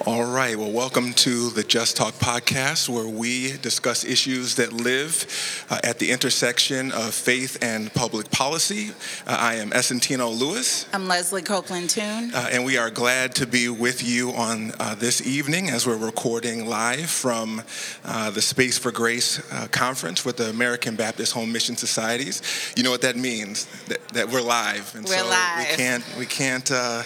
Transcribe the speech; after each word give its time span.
All 0.05 0.25
right. 0.25 0.57
Well, 0.57 0.73
welcome 0.73 1.12
to 1.14 1.50
the 1.50 1.62
Just 1.62 1.96
Talk 1.96 2.14
podcast, 2.14 2.89
where 2.89 3.07
we 3.07 3.57
discuss 3.59 4.05
issues 4.05 4.57
that 4.57 4.73
live 4.73 5.64
uh, 5.71 5.79
at 5.84 6.01
the 6.01 6.11
intersection 6.11 6.91
of 6.91 7.14
faith 7.14 7.57
and 7.62 7.93
public 7.95 8.29
policy. 8.33 8.91
Uh, 9.29 9.37
I 9.38 9.55
am 9.57 9.70
Essentino 9.70 10.37
Lewis, 10.37 10.87
I'm 10.93 11.07
Leslie 11.07 11.43
Copeland 11.43 11.88
Tune. 11.91 12.33
uh, 12.34 12.48
and 12.51 12.65
we 12.65 12.77
are 12.79 12.91
glad 12.91 13.37
to 13.37 13.46
be 13.46 13.69
with 13.69 14.02
you 14.02 14.30
on 14.33 14.73
uh, 14.80 14.96
this 14.96 15.24
evening 15.24 15.70
as 15.70 15.87
we're 15.87 15.96
recording 15.96 16.66
live 16.66 17.09
from 17.09 17.62
uh, 18.05 18.30
the 18.30 18.43
Space 18.43 18.77
for 18.79 18.91
Grace 18.91 19.41
uh, 19.52 19.69
conference 19.71 20.24
with 20.24 20.37
the 20.37 20.51
American 20.51 20.96
Baptist 20.96 21.32
Home 21.34 21.52
Mission 21.52 21.77
Societies. 21.77 22.43
You 22.77 22.82
know 22.82 22.91
what 22.91 23.02
that 23.02 23.16
means? 23.16 23.66
That, 23.87 24.07
that 24.09 24.29
we're 24.30 24.43
live, 24.43 24.95
and 24.96 25.05
We're 25.07 25.19
so 25.19 25.29
live. 25.29 25.59
we 25.71 25.77
can't 25.77 26.05
we 26.19 26.27
can't 26.27 26.71
uh, 26.73 27.02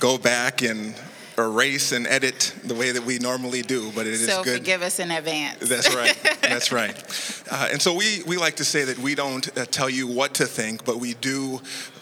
go 0.00 0.18
back 0.18 0.62
and 0.62 0.96
erase 1.38 1.92
and 1.92 2.06
edit 2.06 2.54
the 2.64 2.74
way 2.74 2.92
that 2.92 3.04
we 3.04 3.18
normally 3.18 3.62
do, 3.62 3.90
but 3.94 4.06
it 4.06 4.14
is 4.14 4.26
So 4.26 4.44
good. 4.44 4.58
forgive 4.58 4.82
us 4.82 4.98
in 4.98 5.10
advance. 5.10 5.58
That's 5.60 5.94
right. 5.94 6.16
That's 6.42 6.72
right. 6.72 6.96
Uh, 7.50 7.68
and 7.72 7.80
so 7.80 7.94
we, 7.94 8.22
we 8.26 8.36
like 8.36 8.56
to 8.56 8.64
say 8.64 8.84
that 8.84 8.98
we 8.98 9.14
don't 9.14 9.46
uh, 9.56 9.64
tell 9.66 9.88
you 9.90 10.06
what 10.06 10.34
to 10.34 10.46
think, 10.46 10.84
but 10.84 10.98
we 10.98 11.14
do 11.14 11.60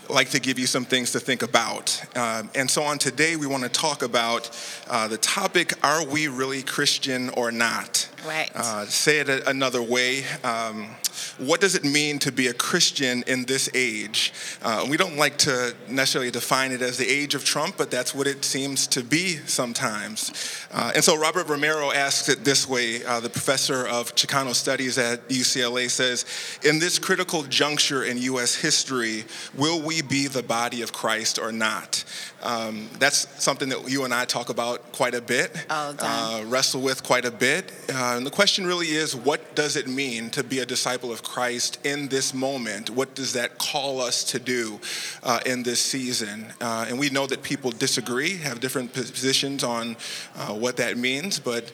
like 0.09 0.31
to 0.31 0.41
give 0.41 0.59
you 0.59 0.67
some 0.67 0.85
things 0.85 1.13
to 1.13 1.21
think 1.21 1.43
about. 1.43 2.03
Um, 2.17 2.51
and 2.55 2.69
so 2.69 2.83
on 2.83 2.99
today, 2.99 3.37
we 3.37 3.47
want 3.47 3.63
to 3.63 3.69
talk 3.69 4.03
about 4.03 4.51
uh, 4.89 5.07
the 5.07 5.19
topic 5.19 5.73
Are 5.85 6.05
we 6.05 6.27
really 6.29 6.63
Christian 6.63 7.31
or 7.31 7.53
not? 7.53 8.09
Right. 8.27 8.51
Uh, 8.55 8.87
say 8.87 9.21
it 9.21 9.29
a- 9.29 9.49
another 9.49 9.83
way. 9.83 10.25
Um, 10.45 10.97
what 11.39 11.61
does 11.61 11.75
it 11.75 11.85
mean 11.85 12.19
to 12.21 12.33
be 12.33 12.49
a 12.49 12.53
Christian 12.53 13.23
in 13.27 13.45
this 13.45 13.69
age? 13.75 14.33
Uh, 14.63 14.87
we 14.89 14.97
don't 14.97 15.17
like 15.17 15.39
to 15.39 15.75
necessarily 15.89 16.31
define 16.31 16.73
it 16.73 16.83
as 16.83 16.99
the 16.99 17.09
age 17.09 17.35
of 17.35 17.45
Trump, 17.45 17.77
but 17.77 17.91
that's 17.91 18.15
what 18.15 18.27
it 18.27 18.45
seems 18.45 18.87
to 18.89 19.03
be 19.03 19.37
sometimes. 19.47 20.33
Uh, 20.71 20.93
and 20.95 21.03
so 21.03 21.17
Robert 21.17 21.49
Romero 21.49 21.91
asks 21.93 22.29
it 22.29 22.45
this 22.45 22.69
way 22.69 23.05
uh, 23.05 23.21
the 23.21 23.31
professor 23.31 23.87
of 23.87 24.15
Chicano 24.15 24.55
Studies 24.55 24.99
at 24.99 25.29
UCLA 25.29 25.89
says, 25.91 26.27
In 26.63 26.79
this 26.79 26.99
critical 26.99 27.43
juncture 27.45 28.05
in 28.05 28.19
U.S. 28.19 28.55
history, 28.55 29.25
will 29.57 29.81
we 29.81 30.03
be 30.03 30.27
the 30.27 30.43
body 30.43 30.83
of 30.83 30.93
Christ 30.93 31.39
or 31.39 31.53
not? 31.53 32.05
Um, 32.43 32.89
that's 32.99 33.29
something 33.43 33.69
that 33.69 33.91
you 33.91 34.05
and 34.05 34.15
I 34.15 34.25
talk 34.25 34.49
about 34.49 34.93
quite 34.93 35.15
a 35.15 35.21
bit, 35.21 35.55
time. 35.95 35.97
uh, 35.99 36.45
wrestle 36.47 36.81
with 36.81 37.03
quite 37.03 37.25
a 37.25 37.31
bit. 37.31 37.73
Uh, 37.89 38.17
and 38.17 38.27
the 38.27 38.31
question 38.31 38.67
really 38.67 38.89
is 38.89 39.15
what 39.15 39.55
does 39.55 39.77
it 39.77 39.87
mean 39.87 40.31
to 40.31 40.43
be 40.43 40.61
a 40.61 40.67
disciple 40.67 41.13
of 41.13 41.23
Christ 41.23 41.79
in 41.85 42.09
this 42.09 42.33
moment? 42.33 42.91
What 42.91 43.15
does 43.15 43.33
that 43.35 43.59
call 43.59 44.01
us 44.01 44.25
to 44.25 44.39
do 44.39 44.81
uh, 45.23 45.41
in 45.45 45.63
this 45.63 45.81
season? 45.81 46.47
Uh, 46.61 46.87
and 46.89 46.99
we 46.99 47.11
know 47.11 47.27
that 47.27 47.43
people 47.43 47.71
disagree, 47.71 48.37
have 48.39 48.61
different 48.61 48.93
positions 48.93 49.63
on 49.63 49.97
uh, 50.37 50.55
what 50.55 50.77
that 50.79 50.97
means, 50.97 51.39
but 51.39 51.73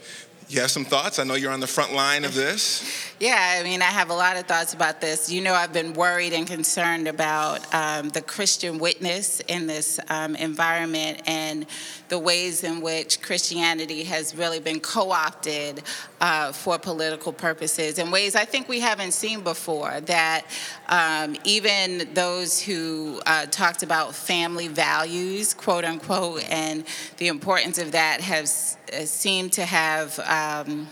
you 0.49 0.61
have 0.61 0.71
some 0.71 0.85
thoughts. 0.85 1.19
I 1.19 1.25
know 1.25 1.35
you're 1.35 1.53
on 1.53 1.59
the 1.59 1.67
front 1.67 1.93
line 1.93 2.25
of 2.25 2.35
this. 2.35 2.85
Yeah, 3.19 3.57
I 3.59 3.65
mean, 3.65 3.83
I 3.83 3.87
have 3.87 4.11
a 4.11 4.15
lot 4.15 4.37
of 4.37 4.47
thoughts 4.47 4.75
about 4.75 5.01
this. 5.01 5.31
You 5.31 5.41
know, 5.41 5.55
I've 5.55 5.73
been 5.73 5.93
worried 5.93 6.33
and 6.33 6.47
concerned 6.47 7.09
about 7.09 7.75
um, 7.75 8.11
the 8.11 8.21
Christian 8.21 8.79
witness 8.79 9.41
in 9.49 9.67
this 9.67 9.99
um, 10.09 10.37
environment 10.37 11.23
and 11.27 11.67
the 12.09 12.19
ways 12.19 12.63
in 12.63 12.81
which 12.81 13.23
Christianity 13.23 14.05
has 14.05 14.37
really 14.37 14.61
been 14.61 14.79
co 14.79 15.11
opted 15.11 15.83
uh, 16.21 16.53
for 16.53 16.79
political 16.79 17.33
purposes 17.33 17.99
in 17.99 18.13
ways 18.13 18.37
I 18.37 18.45
think 18.45 18.69
we 18.69 18.79
haven't 18.79 19.13
seen 19.13 19.41
before. 19.41 20.01
That 20.03 20.45
um, 20.89 21.37
even 21.43 22.09
those 22.15 22.61
who 22.63 23.21
uh, 23.27 23.47
talked 23.47 23.83
about 23.83 24.15
family 24.15 24.69
values, 24.69 25.55
quote 25.55 25.85
unquote, 25.85 26.45
and 26.51 26.85
the 27.17 27.27
importance 27.27 27.79
of 27.79 27.93
that 27.93 28.21
have 28.21 28.49
uh, 28.93 29.49
to 29.51 29.65
have. 29.65 30.19
Um, 30.21 30.89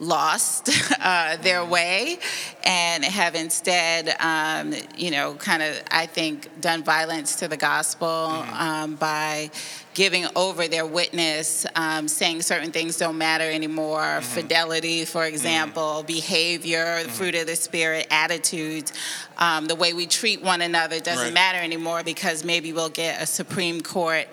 lost 0.00 0.70
uh, 1.00 1.36
their 1.42 1.64
way 1.64 2.18
and 2.64 3.04
have 3.04 3.34
instead, 3.34 4.16
um, 4.18 4.74
you 4.96 5.10
know, 5.10 5.34
kind 5.34 5.62
of, 5.62 5.80
I 5.90 6.06
think, 6.06 6.60
done 6.60 6.82
violence 6.82 7.36
to 7.36 7.48
the 7.48 7.56
gospel 7.56 8.08
um, 8.08 8.94
by 8.96 9.50
giving 9.92 10.24
over 10.36 10.68
their 10.68 10.86
witness, 10.86 11.66
um, 11.74 12.08
saying 12.08 12.40
certain 12.42 12.70
things 12.72 12.96
don't 12.96 13.18
matter 13.18 13.44
anymore, 13.44 14.20
fidelity, 14.22 15.04
for 15.04 15.26
example, 15.26 16.02
behavior, 16.04 17.02
the 17.02 17.08
fruit 17.08 17.34
of 17.34 17.46
the 17.46 17.56
spirit, 17.56 18.06
attitudes, 18.10 18.92
um, 19.36 19.66
the 19.66 19.74
way 19.74 19.92
we 19.92 20.06
treat 20.06 20.42
one 20.42 20.62
another 20.62 21.00
doesn't 21.00 21.24
Right. 21.26 21.34
matter 21.34 21.58
anymore 21.58 22.02
because 22.02 22.44
maybe 22.44 22.72
we'll 22.72 22.88
get 22.88 23.20
a 23.20 23.26
Supreme 23.26 23.80
Court 23.80 24.26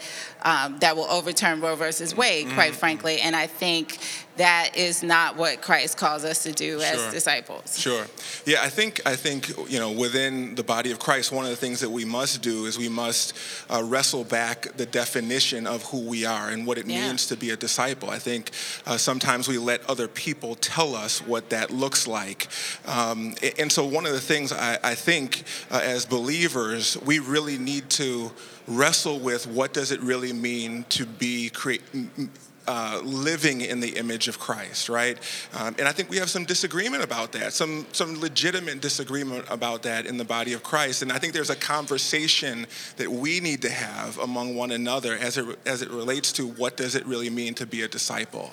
um, 0.47 0.79
that 0.79 0.95
will 0.95 1.09
overturn 1.09 1.59
Roe 1.59 1.75
versus 1.75 2.15
Wade, 2.15 2.47
quite 2.53 2.73
frankly. 2.73 3.19
And 3.19 3.35
I 3.35 3.47
think 3.47 3.97
that 4.37 4.77
is 4.77 5.01
not 5.03 5.35
what 5.35 5.61
Christ 5.61 5.97
calls 5.97 6.23
us 6.23 6.43
to 6.43 6.51
do 6.51 6.79
Sure. 6.79 6.85
as 7.07 7.11
disciples. 7.13 7.77
Sure. 7.77 8.05
Yeah, 8.45 8.61
I 8.61 8.69
think 8.69 9.01
I 9.05 9.15
think 9.15 9.49
you 9.67 9.79
know 9.79 9.91
within 9.91 10.55
the 10.55 10.63
body 10.63 10.91
of 10.91 10.99
Christ, 10.99 11.31
one 11.31 11.43
of 11.43 11.49
the 11.51 11.57
things 11.65 11.79
that 11.81 11.89
we 11.89 12.05
must 12.05 12.41
do 12.41 12.65
is 12.65 12.77
we 12.77 12.87
must 12.87 13.33
uh, 13.69 13.81
wrestle 13.83 14.23
back 14.23 14.77
the 14.77 14.85
definition 14.85 15.67
of 15.67 15.83
who 15.89 15.99
we 16.07 16.23
are 16.25 16.49
and 16.49 16.65
what 16.67 16.77
it 16.77 16.85
Yeah. 16.85 17.07
means 17.07 17.25
to 17.27 17.35
be 17.35 17.49
a 17.49 17.57
disciple. 17.57 18.09
I 18.09 18.19
think 18.19 18.51
uh, 18.85 18.97
sometimes 18.97 19.47
we 19.49 19.57
let 19.57 19.81
other 19.89 20.07
people 20.07 20.55
tell 20.55 20.95
us 20.95 21.19
what 21.21 21.49
that 21.49 21.71
looks 21.71 22.07
like, 22.07 22.47
um, 22.85 23.35
and 23.59 23.69
so 23.71 23.83
one 23.85 24.05
of 24.05 24.13
the 24.13 24.21
things 24.33 24.53
I, 24.53 24.77
I 24.83 24.95
think 24.95 25.43
uh, 25.71 25.81
as 25.83 26.05
believers 26.05 26.95
we 27.05 27.19
really 27.19 27.57
need 27.57 27.89
to 28.01 28.31
wrestle 28.67 29.19
with 29.19 29.47
what 29.47 29.73
does 29.73 29.91
it 29.91 30.01
really 30.01 30.33
mean 30.33 30.83
to 30.89 31.05
be 31.05 31.49
create 31.49 31.81
uh, 32.67 33.01
living 33.03 33.61
in 33.61 33.79
the 33.79 33.89
image 33.97 34.27
of 34.27 34.39
Christ, 34.39 34.89
right? 34.89 35.17
Um, 35.57 35.75
and 35.79 35.87
I 35.87 35.91
think 35.91 36.09
we 36.09 36.17
have 36.17 36.29
some 36.29 36.45
disagreement 36.45 37.03
about 37.03 37.31
that, 37.31 37.53
some 37.53 37.85
some 37.91 38.19
legitimate 38.19 38.81
disagreement 38.81 39.45
about 39.49 39.83
that 39.83 40.05
in 40.05 40.17
the 40.17 40.25
body 40.25 40.53
of 40.53 40.63
Christ. 40.63 41.01
And 41.01 41.11
I 41.11 41.17
think 41.19 41.33
there's 41.33 41.49
a 41.49 41.55
conversation 41.55 42.67
that 42.97 43.09
we 43.11 43.39
need 43.39 43.61
to 43.61 43.69
have 43.69 44.17
among 44.19 44.55
one 44.55 44.71
another 44.71 45.15
as 45.15 45.37
it 45.37 45.45
as 45.65 45.81
it 45.81 45.89
relates 45.89 46.31
to 46.33 46.47
what 46.47 46.77
does 46.77 46.95
it 46.95 47.05
really 47.05 47.29
mean 47.29 47.53
to 47.55 47.65
be 47.65 47.83
a 47.83 47.87
disciple. 47.87 48.51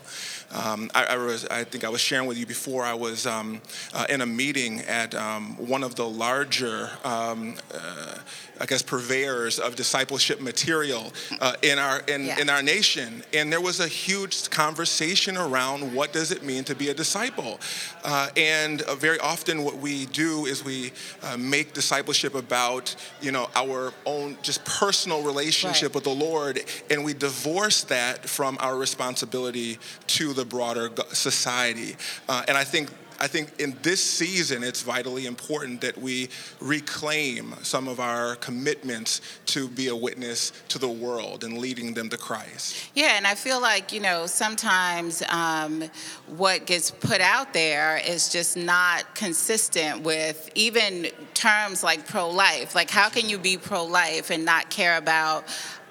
Um, 0.53 0.91
I, 0.95 1.05
I 1.05 1.17
was 1.17 1.45
I 1.47 1.65
think 1.65 1.85
I 1.85 1.89
was 1.89 2.01
sharing 2.01 2.29
with 2.29 2.39
you 2.39 2.47
before. 2.47 2.85
I 2.85 2.95
was 2.95 3.27
um, 3.27 3.61
uh, 3.93 4.07
in 4.09 4.21
a 4.21 4.27
meeting 4.27 4.81
at 4.83 5.15
um, 5.15 5.57
one 5.69 5.83
of 5.83 5.95
the 5.97 6.09
larger. 6.09 6.91
Um, 7.05 7.57
uh, 7.75 8.15
I 8.61 8.67
guess 8.67 8.83
purveyors 8.83 9.59
of 9.59 9.75
discipleship 9.75 10.41
material 10.41 11.13
uh, 11.41 11.55
in 11.63 11.79
our 11.81 11.99
in, 12.07 12.25
Yeah. 12.27 12.41
in 12.41 12.49
our 12.49 12.63
nation, 12.63 13.25
and 13.33 13.53
there 13.53 13.61
was 13.61 13.81
a 13.81 13.89
huge 14.05 14.51
conversation 14.51 15.37
around 15.37 15.95
what 15.95 16.13
does 16.13 16.31
it 16.31 16.43
mean 16.43 16.65
to 16.65 16.75
be 16.75 16.89
a 16.91 16.95
disciple, 16.95 17.59
uh, 18.05 18.29
and 18.37 18.83
uh, 18.83 18.95
very 18.95 19.19
often 19.21 19.65
what 19.65 19.77
we 19.79 20.07
do 20.07 20.47
is 20.47 20.65
we 20.65 20.93
uh, 21.23 21.37
make 21.39 21.73
discipleship 21.73 22.35
about 22.35 22.95
you 23.23 23.33
know 23.33 23.49
our 23.55 23.93
own 24.05 24.37
just 24.43 24.65
personal 24.65 25.23
relationship 25.23 25.89
Right. 25.91 25.95
with 25.95 26.05
the 26.05 26.25
Lord, 26.29 26.61
and 26.91 27.05
we 27.05 27.15
divorce 27.15 27.85
that 27.85 28.29
from 28.29 28.57
our 28.61 28.77
responsibility 28.77 29.79
to 30.19 30.33
the 30.35 30.45
broader 30.45 30.91
society, 31.13 31.97
uh, 32.29 32.43
and 32.49 32.57
I 32.59 32.65
think 32.65 32.91
I 33.21 33.27
think 33.27 33.61
in 33.61 33.77
this 33.83 34.03
season, 34.03 34.63
it's 34.63 34.83
vitally 34.83 35.27
important 35.27 35.81
that 35.81 35.97
we 35.97 36.29
reclaim 36.61 37.55
some 37.63 37.89
of 37.89 38.01
our 38.01 38.37
commitments 38.37 39.21
to 39.47 39.69
be 39.69 39.89
a 39.89 39.97
witness 39.97 40.53
to 40.69 40.79
the 40.79 40.89
world 40.89 41.45
and 41.45 41.59
leading 41.59 41.95
them 41.95 42.09
to 42.11 42.17
Christ. 42.17 42.91
Yeah, 42.95 43.17
and 43.17 43.27
I 43.27 43.35
feel 43.35 43.61
like, 43.61 43.93
you 43.93 44.01
know, 44.01 44.27
sometimes 44.27 45.23
um, 45.29 45.85
what 46.27 46.67
gets 46.67 46.91
put 46.91 47.21
out 47.21 47.53
there 47.53 48.01
is 48.07 48.29
just 48.29 48.57
not 48.57 49.15
consistent 49.15 50.03
with 50.03 50.51
even 50.55 51.09
terms 51.35 51.83
like 51.83 52.07
pro 52.07 52.31
life. 52.31 52.75
Like, 52.75 52.91
how 52.91 53.09
can 53.09 53.29
you 53.29 53.39
be 53.39 53.57
pro 53.57 53.85
life 53.85 54.31
and 54.31 54.45
not 54.45 54.71
care 54.71 54.97
about 54.97 55.45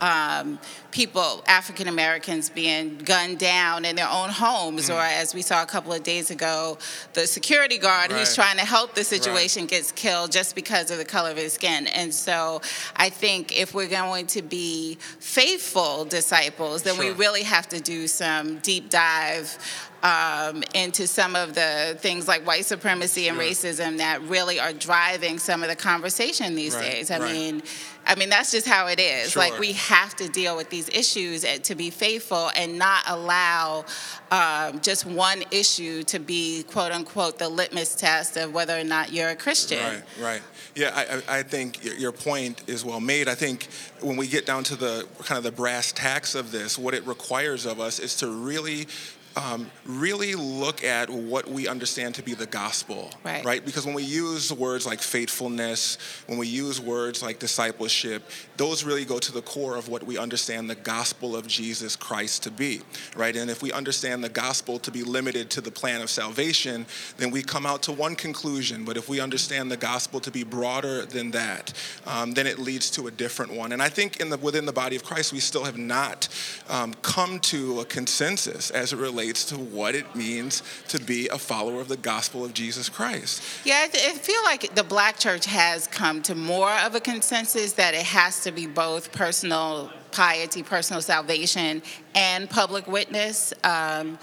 um, 0.03 0.59
people, 0.91 1.43
African 1.47 1.87
Americans, 1.87 2.49
being 2.49 2.97
gunned 2.97 3.39
down 3.39 3.85
in 3.85 3.95
their 3.95 4.09
own 4.09 4.29
homes, 4.29 4.89
or 4.89 4.99
as 4.99 5.33
we 5.33 5.41
saw 5.41 5.63
a 5.63 5.65
couple 5.65 5.93
of 5.93 6.03
days 6.03 6.29
ago, 6.29 6.77
the 7.13 7.25
security 7.25 7.77
guard 7.77 8.11
who's 8.11 8.35
trying 8.35 8.57
to 8.57 8.65
help 8.65 8.95
the 8.95 9.03
situation 9.03 9.65
gets 9.65 9.93
killed 9.93 10.31
just 10.31 10.55
because 10.55 10.91
of 10.91 10.97
the 10.97 11.05
color 11.05 11.31
of 11.31 11.37
his 11.37 11.53
skin. 11.53 11.87
And 11.87 12.13
so 12.13 12.61
I 12.97 13.09
think 13.09 13.57
if 13.57 13.73
we're 13.73 13.87
going 13.87 14.27
to 14.27 14.41
be 14.41 14.97
faithful 15.19 16.03
disciples, 16.03 16.83
then 16.83 16.97
we 16.97 17.11
really 17.11 17.43
have 17.43 17.69
to 17.69 17.79
do 17.79 18.07
some 18.07 18.57
deep 18.59 18.89
dive 18.89 19.57
um, 20.03 20.63
into 20.75 21.07
some 21.07 21.35
of 21.35 21.55
the 21.55 21.97
things 21.99 22.27
like 22.27 22.45
white 22.45 22.65
supremacy 22.65 23.29
and 23.29 23.37
racism 23.39 23.97
that 23.97 24.21
really 24.23 24.59
are 24.59 24.73
driving 24.73 25.39
some 25.39 25.63
of 25.63 25.69
the 25.69 25.75
conversation 25.77 26.55
these 26.55 26.75
Right, 26.75 26.91
days. 26.91 27.09
I 27.09 27.19
right. 27.19 27.31
mean, 27.31 27.63
I 28.05 28.15
mean 28.15 28.29
that's 28.29 28.51
just 28.51 28.67
how 28.67 28.87
it 28.87 28.99
is. 28.99 29.31
Sure. 29.31 29.41
Like 29.41 29.57
we 29.59 29.71
have 29.73 30.13
to 30.17 30.27
deal 30.27 30.57
with 30.57 30.69
these 30.69 30.89
issues 30.89 31.45
to 31.45 31.75
be 31.75 31.89
faithful 31.89 32.51
and 32.57 32.77
not 32.77 33.03
allow 33.07 33.85
um, 34.29 34.81
just 34.81 35.05
one 35.05 35.43
issue 35.51 36.03
to 36.03 36.19
be 36.19 36.63
quote 36.63 36.91
unquote 36.91 37.39
the 37.39 37.47
litmus 37.47 37.95
test 37.95 38.35
of 38.35 38.53
whether 38.53 38.77
or 38.77 38.83
not 38.83 39.13
you're 39.13 39.29
a 39.29 39.35
Christian. 39.37 39.79
Right, 39.79 40.03
right. 40.21 40.41
Yeah, 40.75 40.91
I, 40.93 41.35
I 41.35 41.39
I 41.39 41.43
think 41.43 41.83
your- 41.85 41.95
your 41.95 42.11
point 42.11 42.63
is 42.67 42.83
well 42.83 42.99
made. 42.99 43.29
I 43.29 43.35
think 43.35 43.69
when 44.01 44.17
we 44.17 44.27
get 44.27 44.45
down 44.45 44.63
to 44.65 44.75
the 44.75 45.07
kind 45.23 45.37
of 45.37 45.43
the 45.45 45.51
brass 45.51 45.93
tacks 45.93 46.35
of 46.35 46.51
this, 46.51 46.77
what 46.77 46.93
it 46.93 47.05
requires 47.07 47.65
of 47.65 47.79
us 47.79 47.99
is 47.99 48.17
to 48.17 48.27
really. 48.27 48.87
Um, 49.35 49.71
really 49.87 50.35
look 50.35 50.83
at 50.83 51.09
what 51.09 51.49
we 51.49 51.67
understand 51.67 52.13
to 52.15 52.21
be 52.23 52.35
the 52.35 52.45
gospel, 52.45 53.09
Right. 53.23 53.43
right? 53.43 53.65
Because 53.65 53.83
when 53.83 53.95
we 53.95 54.03
use 54.03 54.53
words 54.53 54.85
like 54.85 55.01
faithfulness, 55.01 55.97
when 56.27 56.37
we 56.37 56.45
use 56.47 56.79
words 56.79 57.23
like 57.23 57.39
discipleship, 57.39 58.29
those 58.57 58.83
really 58.83 59.05
go 59.05 59.17
to 59.17 59.31
the 59.31 59.41
core 59.41 59.75
of 59.75 59.89
what 59.89 60.03
we 60.03 60.19
understand 60.19 60.69
the 60.69 60.75
gospel 60.75 61.35
of 61.35 61.47
Jesus 61.47 61.95
Christ 61.95 62.43
to 62.43 62.51
be, 62.51 62.81
right? 63.15 63.35
And 63.35 63.49
if 63.49 63.63
we 63.63 63.71
understand 63.71 64.23
the 64.23 64.29
gospel 64.29 64.77
to 64.77 64.91
be 64.91 65.01
limited 65.01 65.49
to 65.51 65.61
the 65.61 65.71
plan 65.71 66.01
of 66.01 66.11
salvation, 66.11 66.85
then 67.17 67.31
we 67.31 67.41
come 67.41 67.65
out 67.65 67.81
to 67.83 67.91
one 67.91 68.15
conclusion. 68.15 68.85
But 68.85 68.97
if 68.97 69.09
we 69.09 69.19
understand 69.19 69.71
the 69.71 69.77
gospel 69.77 70.19
to 70.19 70.29
be 70.29 70.43
broader 70.43 71.07
than 71.07 71.31
that, 71.31 71.73
um, 72.05 72.33
then 72.33 72.45
it 72.45 72.59
leads 72.59 72.91
to 72.91 73.07
a 73.07 73.11
different 73.11 73.51
one. 73.51 73.71
And 73.71 73.81
I 73.81 73.89
think 73.89 74.19
in 74.19 74.29
the, 74.29 74.37
within 74.37 74.65
the 74.67 74.73
body 74.73 74.95
of 74.95 75.03
Christ, 75.03 75.33
we 75.33 75.39
still 75.39 75.63
have 75.63 75.77
not 75.77 76.27
um, 76.69 76.93
come 77.01 77.39
to 77.39 77.79
a 77.79 77.85
consensus 77.85 78.69
as 78.69 78.93
it 78.93 78.97
relates 78.97 79.22
to 79.31 79.55
what 79.55 79.95
it 79.95 80.15
means 80.15 80.63
to 80.89 80.99
be 80.99 81.27
a 81.29 81.37
follower 81.37 81.79
of 81.79 81.87
the 81.87 81.97
gospel 81.97 82.43
of 82.43 82.53
Jesus 82.53 82.89
Christ. 82.89 83.41
Yeah, 83.63 83.75
I, 83.75 83.85
I 83.85 84.17
feel 84.17 84.41
like 84.43 84.75
the 84.75 84.83
black 84.83 85.17
church 85.17 85.45
has 85.45 85.87
come 85.87 86.21
to 86.23 86.35
more 86.35 86.71
of 86.71 86.95
a 86.95 86.99
consensus 86.99 87.73
that 87.73 87.93
it 87.93 88.03
has 88.03 88.43
to 88.43 88.51
be 88.51 88.67
both 88.67 89.11
personal 89.11 89.91
piety, 90.11 90.63
personal 90.63 91.01
salvation, 91.01 91.81
and 92.15 92.49
public 92.49 92.87
witness. 92.87 93.53
Um, 93.63 94.19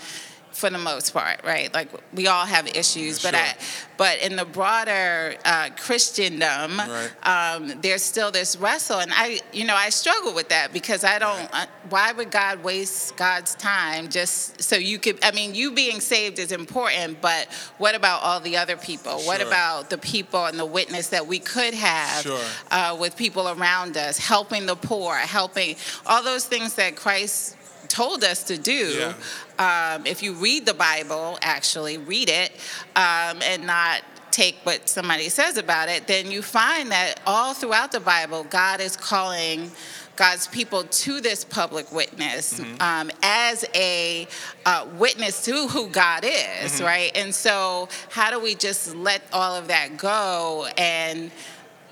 for 0.52 0.70
the 0.70 0.78
most 0.78 1.12
part, 1.12 1.44
right? 1.44 1.72
Like 1.72 1.88
we 2.14 2.26
all 2.26 2.46
have 2.46 2.66
issues, 2.68 3.22
but 3.22 3.34
Sure. 3.34 3.40
I, 3.44 3.54
but 3.96 4.18
in 4.20 4.36
the 4.36 4.44
broader 4.46 5.34
uh, 5.44 5.68
Christendom, 5.76 6.78
Right. 6.78 7.10
um, 7.22 7.74
there's 7.82 8.02
still 8.02 8.30
this 8.30 8.56
wrestle, 8.56 8.98
and 9.00 9.12
I, 9.14 9.40
you 9.52 9.64
know, 9.64 9.74
I 9.76 9.90
struggle 9.90 10.32
with 10.34 10.48
that 10.48 10.72
because 10.72 11.04
I 11.04 11.18
don't. 11.18 11.48
Uh, 11.52 11.66
why 11.90 12.12
would 12.12 12.30
God 12.30 12.62
waste 12.64 13.16
God's 13.16 13.54
time 13.56 14.08
just 14.08 14.62
so 14.62 14.76
you 14.76 14.98
could? 14.98 15.22
I 15.22 15.32
mean, 15.32 15.54
you 15.54 15.72
being 15.72 16.00
saved 16.00 16.38
is 16.38 16.50
important, 16.52 17.20
but 17.20 17.46
what 17.78 17.94
about 17.94 18.22
all 18.22 18.40
the 18.40 18.56
other 18.56 18.76
people? 18.76 19.18
What 19.20 19.40
about 19.42 19.90
the 19.90 19.98
people 19.98 20.46
and 20.46 20.58
the 20.58 20.66
witness 20.66 21.08
that 21.08 21.26
we 21.26 21.38
could 21.38 21.74
have 21.74 22.22
Sure. 22.22 22.40
uh, 22.70 22.96
with 22.98 23.16
people 23.16 23.48
around 23.48 23.96
us, 23.96 24.16
helping 24.18 24.66
the 24.66 24.76
poor, 24.76 25.14
helping 25.16 25.76
all 26.06 26.22
those 26.22 26.46
things 26.46 26.74
that 26.74 26.96
Christ 26.96 27.56
told 27.90 28.24
us 28.24 28.44
to 28.44 28.56
do. 28.56 29.12
Um, 29.58 30.06
if 30.06 30.22
you 30.22 30.32
read 30.34 30.64
the 30.64 30.74
Bible, 30.74 31.38
actually 31.42 31.98
read 31.98 32.30
it, 32.30 32.52
um, 32.96 33.42
and 33.42 33.66
not 33.66 34.02
take 34.30 34.56
what 34.62 34.88
somebody 34.88 35.28
says 35.28 35.58
about 35.58 35.88
it, 35.88 36.06
then 36.06 36.30
you 36.30 36.40
find 36.40 36.90
that 36.92 37.20
all 37.26 37.52
throughout 37.52 37.92
the 37.92 38.00
Bible, 38.00 38.44
God 38.44 38.80
is 38.80 38.96
calling. 38.96 39.70
God's 40.16 40.48
people 40.48 40.84
to 40.84 41.22
this 41.22 41.46
public 41.46 41.90
witness 41.92 42.60
um, 42.80 43.10
as 43.22 43.64
a 43.74 44.28
uh, 44.66 44.86
witness 44.98 45.46
to 45.46 45.66
who 45.68 45.88
God 45.88 46.26
is, 46.26 46.82
right? 46.82 47.10
And 47.14 47.34
so, 47.34 47.88
how 48.10 48.30
do 48.30 48.38
we 48.38 48.54
just 48.54 48.94
let 48.94 49.22
all 49.32 49.54
of 49.54 49.68
that 49.68 49.96
go 49.96 50.66
and 50.76 51.30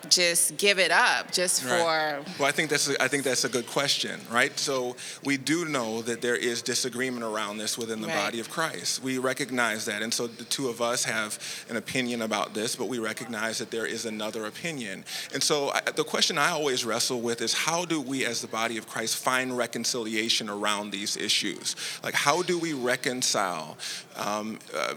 just 0.09 0.57
give 0.57 0.79
it 0.79 0.91
up 0.91 1.33
just 1.33 1.63
for 1.63 1.69
Right. 1.69 2.39
Well, 2.39 2.49
I 2.49 2.53
think 2.53 2.71
that's 2.71 2.89
a, 2.89 3.03
I 3.03 3.09
think 3.09 3.25
that's 3.25 3.45
a 3.45 3.49
good 3.49 3.67
question, 3.67 4.21
right? 4.31 4.57
So 4.59 4.97
we 5.25 5.37
do 5.37 5.65
know 5.65 6.03
that 6.03 6.21
there 6.23 6.37
is 6.37 6.63
disagreement 6.63 7.25
around 7.25 7.59
this 7.59 7.77
within 7.77 8.01
the 8.01 8.09
Right. 8.09 8.17
body 8.17 8.41
of 8.41 8.49
Christ. 8.51 9.03
We 9.03 9.19
recognize 9.19 9.85
that, 9.87 10.03
and 10.03 10.13
so 10.13 10.27
the 10.27 10.45
two 10.45 10.69
of 10.69 10.81
us 10.81 11.05
have 11.05 11.39
an 11.69 11.77
opinion 11.77 12.23
about 12.23 12.55
this, 12.55 12.77
but 12.77 12.89
we 12.89 12.99
recognize 12.99 13.59
that 13.59 13.71
there 13.71 13.87
is 13.87 14.07
another 14.07 14.47
opinion. 14.47 15.05
And 15.35 15.43
so 15.43 15.71
I, 15.71 15.81
the 15.95 16.05
question 16.05 16.39
I 16.39 16.51
always 16.51 16.85
wrestle 16.85 17.21
with 17.21 17.41
is 17.41 17.53
how 17.53 17.85
do 17.85 18.01
we, 18.01 18.25
as 18.25 18.41
the 18.41 18.49
body 18.49 18.79
of 18.79 18.89
Christ, 18.89 19.17
find 19.17 19.57
reconciliation 19.57 20.49
around 20.49 20.91
these 20.91 21.17
issues? 21.17 21.77
Like, 22.03 22.15
how 22.15 22.43
do 22.43 22.59
we 22.59 22.73
reconcile? 22.73 23.77
Um, 24.17 24.59
uh, 24.75 24.95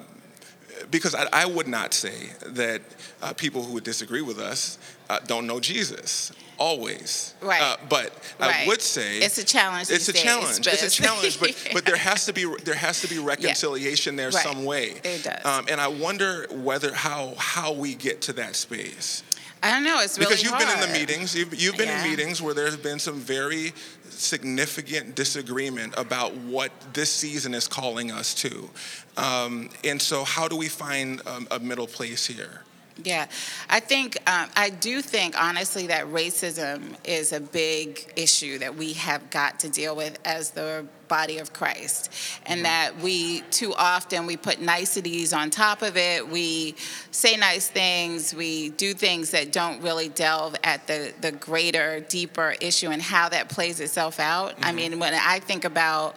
because 0.90 1.16
I, 1.16 1.28
I 1.32 1.46
would 1.46 1.68
not 1.68 1.94
say 1.94 2.30
that 2.46 2.82
uh, 3.22 3.34
people 3.34 3.64
who 3.64 3.74
would 3.74 3.84
disagree 3.84 4.22
with 4.22 4.40
us 4.40 4.78
uh, 5.10 5.20
don't 5.28 5.46
know 5.46 5.60
Jesus 5.60 6.32
always. 6.58 7.34
Right. 7.42 7.62
Uh, 7.62 7.78
but 7.90 8.14
I 8.40 8.66
would 8.68 8.82
say 8.82 9.18
It's 9.18 9.38
a 9.40 9.44
challenge 9.44 9.90
It's 9.90 10.08
a 10.08 10.14
challenge. 10.14 10.64
but 10.64 10.74
It's 10.74 10.84
a 10.84 10.90
challenge. 10.90 11.40
But 11.40 11.70
but 11.74 11.86
there 11.86 11.96
has 11.98 12.26
to 12.28 12.34
be 12.34 12.46
there 12.64 12.76
has 12.76 13.02
to 13.02 13.08
be 13.08 13.18
reconciliation 13.20 14.16
there 14.16 14.30
Right. 14.30 14.44
some 14.44 14.64
way. 14.64 14.94
There 15.04 15.18
does. 15.20 15.46
Um, 15.46 15.66
and 15.70 15.82
I 15.82 15.88
wonder 15.88 16.48
whether 16.52 16.94
how 16.94 17.34
how 17.38 17.74
we 17.74 17.96
get 17.96 18.22
to 18.24 18.34
that 18.34 18.56
space 18.56 19.24
I 19.64 19.72
don't 19.72 19.84
know. 19.84 20.00
It's 20.02 20.18
really 20.18 20.30
because 20.30 20.44
you've 20.44 20.58
been 20.58 20.70
in 20.70 20.80
the 20.80 20.88
meetings 21.00 21.36
you've, 21.36 21.54
you've 21.62 21.78
been 21.78 21.88
Yeah. 21.88 22.04
in 22.04 22.10
meetings 22.10 22.42
where 22.42 22.54
there's 22.54 22.78
been 22.78 23.00
some 23.00 23.20
very 23.20 23.74
significant 24.10 25.16
disagreement 25.16 25.94
about 25.98 26.36
what 26.36 26.72
this 26.94 27.12
season 27.12 27.54
is 27.54 27.68
calling 27.68 28.12
us 28.12 28.34
to 28.36 28.70
um, 29.18 29.70
and 29.84 30.02
so 30.02 30.24
how 30.24 30.48
do 30.48 30.56
we 30.56 30.68
find 30.68 31.22
um, 31.28 31.48
a 31.52 31.60
middle 31.60 31.88
place 31.88 32.26
here 32.26 32.62
Yeah, 33.04 33.28
I 33.70 33.80
think 33.80 34.18
um, 34.30 34.50
I 34.56 34.70
do 34.70 35.02
think 35.02 35.42
honestly 35.42 35.88
that 35.88 36.06
racism 36.08 36.96
is 37.04 37.32
a 37.32 37.40
big 37.40 38.14
issue 38.16 38.60
that 38.60 38.76
we 38.76 38.94
have 38.94 39.30
got 39.30 39.60
to 39.62 39.70
deal 39.70 39.96
with 39.96 40.20
as 40.26 40.52
the 40.52 40.86
body 41.08 41.40
of 41.40 41.52
Christ, 41.52 42.12
and 42.46 42.64
that 42.64 42.98
we 43.00 43.42
too 43.52 43.74
often 43.76 44.26
we 44.26 44.38
put 44.38 44.62
niceties 44.62 45.34
on 45.34 45.50
top 45.50 45.82
of 45.82 45.98
it. 45.98 46.28
We 46.28 46.76
say 47.12 47.36
nice 47.38 47.68
things. 47.68 48.34
We 48.34 48.70
do 48.70 48.94
things 48.94 49.32
that 49.32 49.52
don't 49.52 49.82
really 49.82 50.10
delve 50.10 50.56
at 50.64 50.88
the 50.88 51.14
the 51.22 51.32
greater, 51.32 52.02
deeper 52.02 52.56
issue 52.62 52.90
and 52.90 53.02
how 53.02 53.30
that 53.30 53.50
plays 53.50 53.80
itself 53.80 54.20
out. 54.20 54.56
I 54.62 54.72
mean, 54.72 55.00
when 55.00 55.14
I 55.14 55.40
think 55.40 55.66
about 55.66 56.16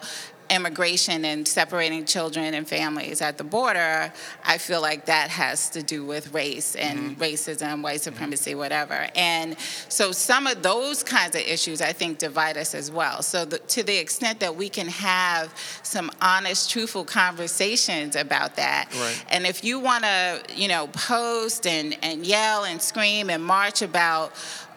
immigration 0.49 1.25
and 1.25 1.47
separating 1.47 2.05
children 2.05 2.53
and 2.53 2.67
families 2.67 3.21
at 3.21 3.37
the 3.37 3.43
border, 3.43 4.11
I 4.43 4.57
feel 4.57 4.81
like 4.81 5.05
that 5.05 5.29
has 5.29 5.69
to 5.71 5.83
do 5.83 6.05
with 6.05 6.33
race 6.33 6.75
and 6.75 7.11
mm-hmm. 7.11 7.21
racism, 7.21 7.81
white 7.81 7.95
mm-hmm. 7.95 8.03
supremacy, 8.03 8.55
whatever. 8.55 9.07
And 9.15 9.57
so 9.89 10.11
some 10.11 10.47
of 10.47 10.63
those 10.63 11.03
kinds 11.03 11.35
of 11.35 11.41
issues 11.41 11.81
I 11.81 11.93
think 11.93 12.17
divide 12.17 12.57
us 12.57 12.75
as 12.75 12.91
well. 12.91 13.21
So 13.21 13.45
the, 13.45 13.59
to 13.59 13.83
the 13.83 13.97
extent 13.97 14.39
that 14.39 14.55
we 14.55 14.69
can 14.69 14.87
have 14.87 15.53
some 15.83 16.11
honest, 16.21 16.69
truthful 16.69 17.05
conversations 17.05 18.15
about 18.15 18.55
that. 18.55 18.89
Right. 18.93 19.25
And 19.29 19.45
if 19.45 19.63
you 19.63 19.79
want 19.79 20.03
to, 20.03 20.41
you 20.55 20.67
know, 20.67 20.87
post 20.87 21.67
and, 21.67 21.97
and 22.01 22.25
yell 22.25 22.65
and 22.65 22.81
scream 22.81 23.29
and 23.29 23.43
march 23.43 23.81
about 23.81 24.33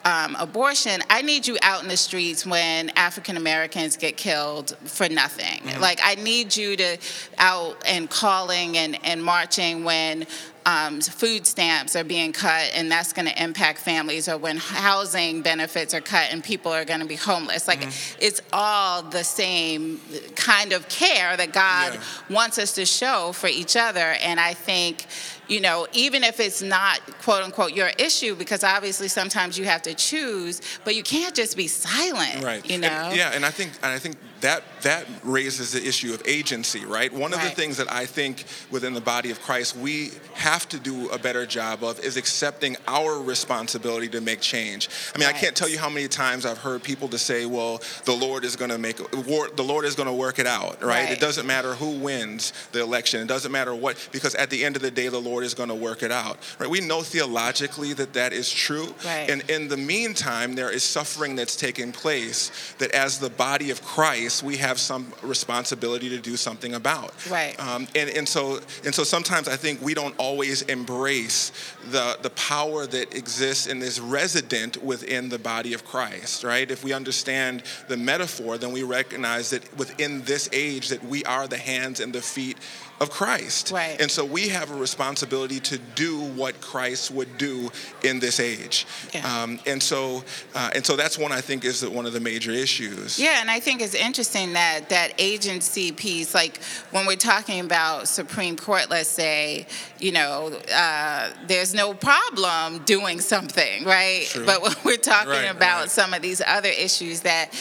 um, 0.09 0.35
abortion, 0.39 0.97
I 1.09 1.21
need 1.21 1.45
you 1.49 1.57
out 1.61 1.81
in 1.83 1.89
the 1.95 1.97
streets 1.97 2.41
when 2.45 2.89
African 2.91 3.35
Americans 3.37 3.95
get 4.05 4.17
killed 4.17 4.67
for 4.85 5.07
nothing. 5.09 5.59
Like, 5.79 5.99
I 6.03 6.15
need 6.15 6.55
you 6.57 6.75
to 6.83 6.97
out 7.37 7.75
and 7.87 8.09
calling 8.09 8.77
and, 8.77 8.97
and 9.03 9.23
marching 9.23 9.83
when 9.83 10.25
um, 10.65 10.99
food 11.01 11.45
stamps 11.47 11.95
are 11.95 12.03
being 12.03 12.31
cut 12.33 12.71
and 12.75 12.91
that's 12.91 13.13
going 13.13 13.27
to 13.27 13.43
impact 13.43 13.79
families, 13.79 14.27
or 14.27 14.37
when 14.37 14.57
housing 14.57 15.41
benefits 15.41 15.93
are 15.93 16.01
cut 16.01 16.27
and 16.31 16.43
people 16.43 16.71
are 16.71 16.85
going 16.85 16.99
to 16.99 17.05
be 17.05 17.15
homeless. 17.15 17.67
Like, 17.67 17.81
it's 18.19 18.41
all 18.51 19.01
the 19.03 19.23
same 19.23 19.99
kind 20.35 20.73
of 20.73 20.81
care 20.89 21.35
that 21.37 21.51
God 21.53 21.93
Yeah. 21.93 22.01
wants 22.35 22.57
us 22.57 22.73
to 22.73 22.85
show 22.85 23.31
for 23.31 23.47
each 23.47 23.75
other. 23.75 24.07
And 24.21 24.39
I 24.39 24.53
think, 24.53 25.05
you 25.49 25.59
know, 25.59 25.87
even 25.93 26.23
if 26.23 26.39
it's 26.39 26.61
not 26.61 26.99
quote 27.23 27.43
unquote 27.43 27.73
your 27.73 27.89
issue, 27.97 28.35
because 28.35 28.63
obviously 28.63 29.07
sometimes 29.07 29.57
you 29.57 29.65
have 29.65 29.81
to 29.81 29.93
choose, 29.93 30.61
but 30.85 30.95
you 30.95 31.03
can't 31.03 31.35
just 31.35 31.57
be 31.57 31.67
silent. 31.67 32.43
right 32.43 32.65
You 32.69 32.77
know? 32.77 32.87
And- 32.87 33.17
yeah 33.17 33.31
and 33.33 33.45
i 33.45 33.49
think 33.51 33.71
and 33.83 33.91
i 33.91 33.99
think 33.99 34.15
that 34.41 34.63
that 34.83 35.05
raises 35.23 35.73
the 35.73 35.85
issue 35.85 36.13
of 36.13 36.21
agency 36.25 36.85
right? 36.85 37.11
One 37.11 37.33
of 37.33 37.41
the 37.41 37.49
things 37.49 37.77
that 37.77 37.91
i 37.91 38.05
think 38.05 38.45
within 38.71 38.93
the 38.93 39.01
body 39.01 39.31
of 39.31 39.41
christ 39.41 39.75
we 39.75 40.11
have 40.33 40.67
to 40.69 40.79
do 40.79 41.09
a 41.09 41.17
better 41.17 41.45
job 41.45 41.83
of 41.83 41.99
is 41.99 42.17
accepting 42.17 42.77
our 42.87 43.19
responsibility 43.19 44.07
to 44.09 44.21
make 44.21 44.39
change. 44.39 44.89
I 45.13 45.17
mean 45.17 45.27
i 45.27 45.33
can't 45.33 45.55
tell 45.55 45.69
you 45.69 45.79
how 45.79 45.89
many 45.89 46.07
times 46.07 46.45
i've 46.45 46.57
heard 46.57 46.83
people 46.83 47.07
to 47.09 47.17
say 47.17 47.45
well 47.45 47.81
the 48.05 48.13
lord 48.13 48.43
is 48.45 48.55
going 48.55 48.71
to 48.71 48.77
make 48.77 48.97
the 48.97 49.63
lord 49.63 49.85
is 49.85 49.95
going 49.95 50.07
to 50.07 50.13
work 50.13 50.39
it 50.39 50.47
out 50.47 50.81
right? 50.81 51.05
Right. 51.05 51.11
it 51.11 51.19
doesn't 51.19 51.45
matter 51.45 51.73
who 51.73 51.99
wins 51.99 52.53
the 52.71 52.81
election. 52.81 53.21
It 53.21 53.27
doesn't 53.27 53.51
matter 53.51 53.73
what 53.75 54.09
because 54.11 54.35
at 54.35 54.49
the 54.49 54.63
end 54.63 54.75
of 54.75 54.81
the 54.81 54.91
day 54.91 55.09
the 55.09 55.19
lord 55.19 55.43
is 55.43 55.53
going 55.53 55.69
to 55.69 55.75
work 55.75 56.03
it 56.03 56.11
out 56.11 56.37
right? 56.59 56.69
We 56.69 56.81
know 56.81 57.01
theologically 57.01 57.93
that 57.93 58.13
that 58.13 58.33
is 58.33 58.51
true. 58.51 58.93
Right. 59.05 59.29
and 59.29 59.49
in 59.49 59.67
the 59.67 59.77
meantime 59.77 60.55
there 60.55 60.71
is 60.71 60.83
suffering 60.83 61.35
that's 61.35 61.55
taking 61.55 61.91
place 61.91 62.73
that 62.77 62.91
as 62.91 63.19
the 63.19 63.29
body 63.29 63.71
of 63.71 63.83
christ 63.83 64.28
Christ, 64.29 64.43
we 64.43 64.57
have 64.57 64.79
some 64.79 65.11
responsibility 65.23 66.07
to 66.09 66.19
do 66.19 66.37
something 66.37 66.75
about. 66.75 67.13
Right. 67.29 67.59
Um, 67.59 67.87
and, 67.95 68.09
and 68.11 68.29
so 68.29 68.59
and 68.85 68.93
so 68.93 69.03
sometimes 69.03 69.47
I 69.47 69.55
think 69.55 69.81
we 69.81 69.95
don't 69.95 70.13
always 70.19 70.61
embrace 70.63 71.51
the 71.89 72.15
the 72.21 72.29
power 72.31 72.85
that 72.85 73.15
exists 73.15 73.65
and 73.65 73.81
is 73.81 73.99
resident 73.99 74.83
within 74.83 75.29
the 75.29 75.39
body 75.39 75.73
of 75.73 75.83
Christ, 75.83 76.43
right? 76.43 76.69
If 76.69 76.83
we 76.83 76.93
understand 76.93 77.63
the 77.87 77.97
metaphor, 77.97 78.59
then 78.59 78.71
we 78.71 78.83
recognize 78.83 79.49
that 79.49 79.63
within 79.77 80.21
this 80.25 80.47
age 80.53 80.89
that 80.89 81.03
we 81.03 81.23
are 81.23 81.47
the 81.47 81.57
hands 81.57 81.99
and 81.99 82.13
the 82.13 82.21
feet 82.21 82.57
of 82.99 83.09
Christ. 83.09 83.71
Right. 83.71 83.99
And 83.99 84.11
so 84.11 84.25
we 84.25 84.49
have 84.49 84.71
a 84.71 84.75
responsibility 84.75 85.59
to 85.61 85.77
do 85.95 86.19
what 86.19 86.59
Christ 86.59 87.11
would 87.11 87.37
do 87.37 87.69
in 88.03 88.19
this 88.19 88.39
age. 88.39 88.85
Yeah. 89.13 89.43
Um, 89.43 89.59
and 89.65 89.81
so 89.81 90.23
uh, 90.53 90.71
and 90.75 90.85
so 90.85 90.95
that's 90.95 91.17
one 91.17 91.31
I 91.31 91.41
think 91.41 91.63
is 91.63 91.87
one 91.87 92.05
of 92.05 92.13
the 92.13 92.19
major 92.19 92.51
issues. 92.51 93.17
Yeah, 93.17 93.39
and 93.39 93.49
I 93.49 93.59
think 93.59 93.81
it's 93.81 93.95
interesting 93.95 94.53
that 94.53 94.89
that 94.89 95.13
agency 95.17 95.91
piece, 95.91 96.33
like 96.33 96.61
when 96.91 97.05
we're 97.05 97.15
talking 97.15 97.61
about 97.61 98.07
Supreme 98.07 98.57
Court, 98.57 98.89
let's 98.89 99.09
say, 99.09 99.65
you 99.99 100.11
know, 100.11 100.51
uh, 100.73 101.29
there's 101.47 101.73
no 101.73 101.93
problem 101.93 102.79
doing 102.85 103.19
something, 103.21 103.85
right? 103.85 104.25
True. 104.27 104.45
But 104.45 104.61
when 104.61 104.73
we're 104.83 104.97
talking 104.97 105.29
Right, 105.29 105.45
about 105.55 105.81
right. 105.81 105.91
some 105.91 106.13
of 106.13 106.21
these 106.21 106.41
other 106.45 106.69
issues 106.69 107.21
that 107.21 107.51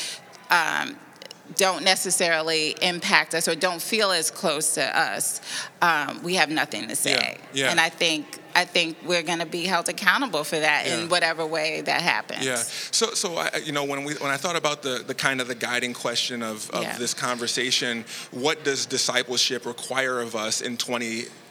um, 0.50 0.97
don't 1.57 1.83
necessarily 1.85 2.75
impact 2.83 3.35
us 3.35 3.49
or 3.49 3.55
don't 3.55 3.81
feel 3.83 4.11
as 4.11 4.31
close 4.31 4.75
to 4.75 4.99
us, 4.99 5.40
um, 5.83 6.23
we 6.23 6.35
have 6.35 6.50
nothing 6.50 6.88
to 6.88 6.97
say. 6.97 7.38
yeah. 7.52 7.71
And 7.71 7.81
I 7.81 7.88
think 7.88 8.38
I 8.55 8.64
think 8.64 8.97
we're 9.05 9.23
going 9.23 9.38
to 9.38 9.47
be 9.47 9.64
held 9.67 9.88
accountable 9.88 10.43
for 10.43 10.59
that 10.59 10.87
Yeah. 10.87 10.99
in 10.99 11.09
whatever 11.09 11.47
way 11.47 11.81
that 11.83 12.02
happens. 12.02 12.45
Yeah. 12.45 12.57
So, 12.57 13.14
so 13.14 13.37
I, 13.37 13.50
you 13.64 13.71
know, 13.73 13.85
when 13.85 14.02
we 14.05 14.14
when 14.14 14.31
I 14.33 14.37
thought 14.37 14.57
about 14.57 14.83
the 14.83 15.05
the 15.07 15.14
kind 15.14 15.40
of 15.40 15.47
the 15.49 15.55
guiding 15.55 15.95
question 15.95 16.43
of, 16.43 16.69
of 16.71 16.83
Yeah. 16.83 16.99
this 16.99 17.14
conversation, 17.14 18.05
what 18.33 18.64
does 18.64 18.85
discipleship 18.87 19.64
require 19.64 20.21
of 20.21 20.35
us 20.35 20.61
in 20.61 20.76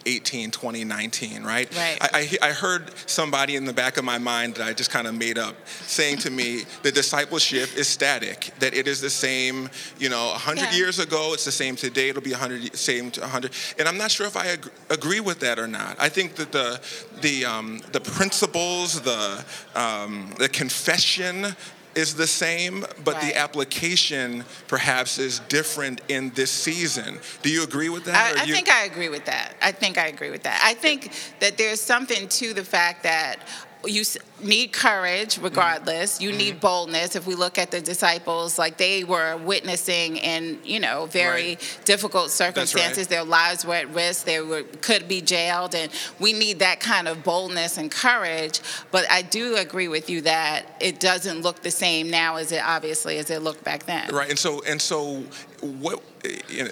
2018, 0.07 0.51
2019, 0.51 1.43
right? 1.43 1.73
Right. 1.75 1.97
I, 2.01 2.37
I, 2.41 2.49
I 2.49 2.51
heard 2.53 2.91
somebody 3.07 3.55
in 3.55 3.65
the 3.65 3.73
back 3.73 3.97
of 3.97 4.05
my 4.05 4.17
mind 4.17 4.55
that 4.55 4.67
I 4.67 4.73
just 4.73 4.89
kind 4.89 5.07
of 5.07 5.15
made 5.15 5.37
up 5.37 5.55
saying 5.67 6.17
to 6.19 6.29
me 6.31 6.63
the 6.83 6.91
discipleship 6.91 7.75
is 7.75 7.87
static, 7.87 8.51
that 8.59 8.73
it 8.73 8.87
is 8.87 9.01
the 9.01 9.09
same, 9.09 9.69
you 9.99 10.09
know, 10.09 10.27
100 10.29 10.61
Yeah. 10.61 10.71
years 10.73 10.99
ago, 10.99 11.31
it's 11.33 11.45
the 11.45 11.51
same 11.51 11.75
today, 11.75 12.09
it'll 12.09 12.21
be 12.21 12.31
100, 12.31 12.75
same 12.75 13.11
to 13.11 13.21
100. 13.21 13.51
And 13.77 13.87
I'm 13.87 13.97
not 13.97 14.11
sure 14.11 14.25
if 14.27 14.37
I 14.37 14.47
ag- 14.47 14.71
agree 14.89 15.19
with 15.19 15.39
that 15.41 15.59
or 15.59 15.67
not. 15.67 15.97
I 15.99 16.09
think 16.09 16.35
that 16.35 16.51
the, 16.51 16.79
the, 17.21 17.45
um, 17.45 17.81
the 17.91 17.99
principles, 18.01 19.01
the, 19.01 19.43
um, 19.75 20.33
the 20.37 20.49
confession, 20.49 21.55
is 21.97 22.15
the 22.15 22.27
same, 22.27 22.85
but 23.03 23.15
Right. 23.15 23.33
the 23.33 23.37
application 23.37 24.45
perhaps 24.67 25.17
is 25.17 25.39
different 25.49 26.01
in 26.07 26.29
this 26.31 26.51
season. 26.51 27.19
Do 27.41 27.49
you 27.49 27.63
agree 27.63 27.89
with 27.89 28.05
that? 28.05 28.37
I, 28.37 28.41
I 28.41 28.43
you- 28.45 28.53
think 28.53 28.69
I 28.69 28.83
agree 28.85 29.09
with 29.09 29.25
that. 29.25 29.55
I 29.61 29.71
think 29.71 29.97
I 29.97 30.07
agree 30.07 30.29
with 30.29 30.43
that. 30.43 30.61
I 30.63 30.73
think 30.75 31.11
that 31.39 31.57
there's 31.57 31.81
something 31.81 32.27
to 32.29 32.53
the 32.53 32.63
fact 32.63 33.03
that 33.03 33.39
you 33.85 34.03
need 34.41 34.71
courage 34.73 35.37
regardless. 35.37 36.19
You 36.21 36.29
Mm-hmm. 36.29 36.37
need 36.37 36.59
boldness. 36.59 37.15
If 37.15 37.25
we 37.27 37.35
look 37.35 37.57
at 37.57 37.71
the 37.71 37.79
disciples 37.81 38.57
like 38.57 38.77
they 38.77 39.03
were 39.03 39.37
witnessing 39.37 40.17
in 40.17 40.59
you 40.63 40.79
know 40.79 41.05
very 41.05 41.49
Right. 41.49 41.79
difficult 41.85 42.31
circumstances. 42.31 43.07
Their 43.07 43.23
lives 43.23 43.65
were 43.65 43.75
at 43.75 43.89
risk. 43.93 44.25
They 44.25 44.41
were 44.41 44.63
could 44.81 45.07
be 45.07 45.21
jailed. 45.21 45.75
And 45.75 45.91
we 46.19 46.33
need 46.33 46.59
that 46.59 46.79
kind 46.79 47.07
of 47.07 47.23
boldness 47.23 47.77
and 47.77 47.89
courage. 47.91 48.59
But 48.91 49.05
i 49.11 49.21
do 49.21 49.55
agree 49.57 49.87
with 49.87 50.09
you 50.09 50.21
that 50.21 50.65
it 50.79 50.99
doesn't 50.99 51.41
look 51.41 51.61
the 51.61 51.71
same 51.71 52.09
now 52.09 52.35
as 52.37 52.51
it 52.51 52.61
obviously 52.63 53.17
as 53.17 53.29
it 53.29 53.41
looked 53.41 53.63
back 53.63 53.85
then. 53.85 54.13
Right, 54.13 54.29
and 54.29 54.39
so 54.39 54.61
and 54.63 54.81
so, 54.81 55.23
what 55.61 56.01
you 56.49 56.63
know, 56.65 56.71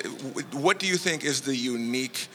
what 0.54 0.80
do 0.80 0.88
you 0.88 0.98
think 0.98 1.24
is 1.24 1.42
the 1.42 1.56
unique 1.56 2.28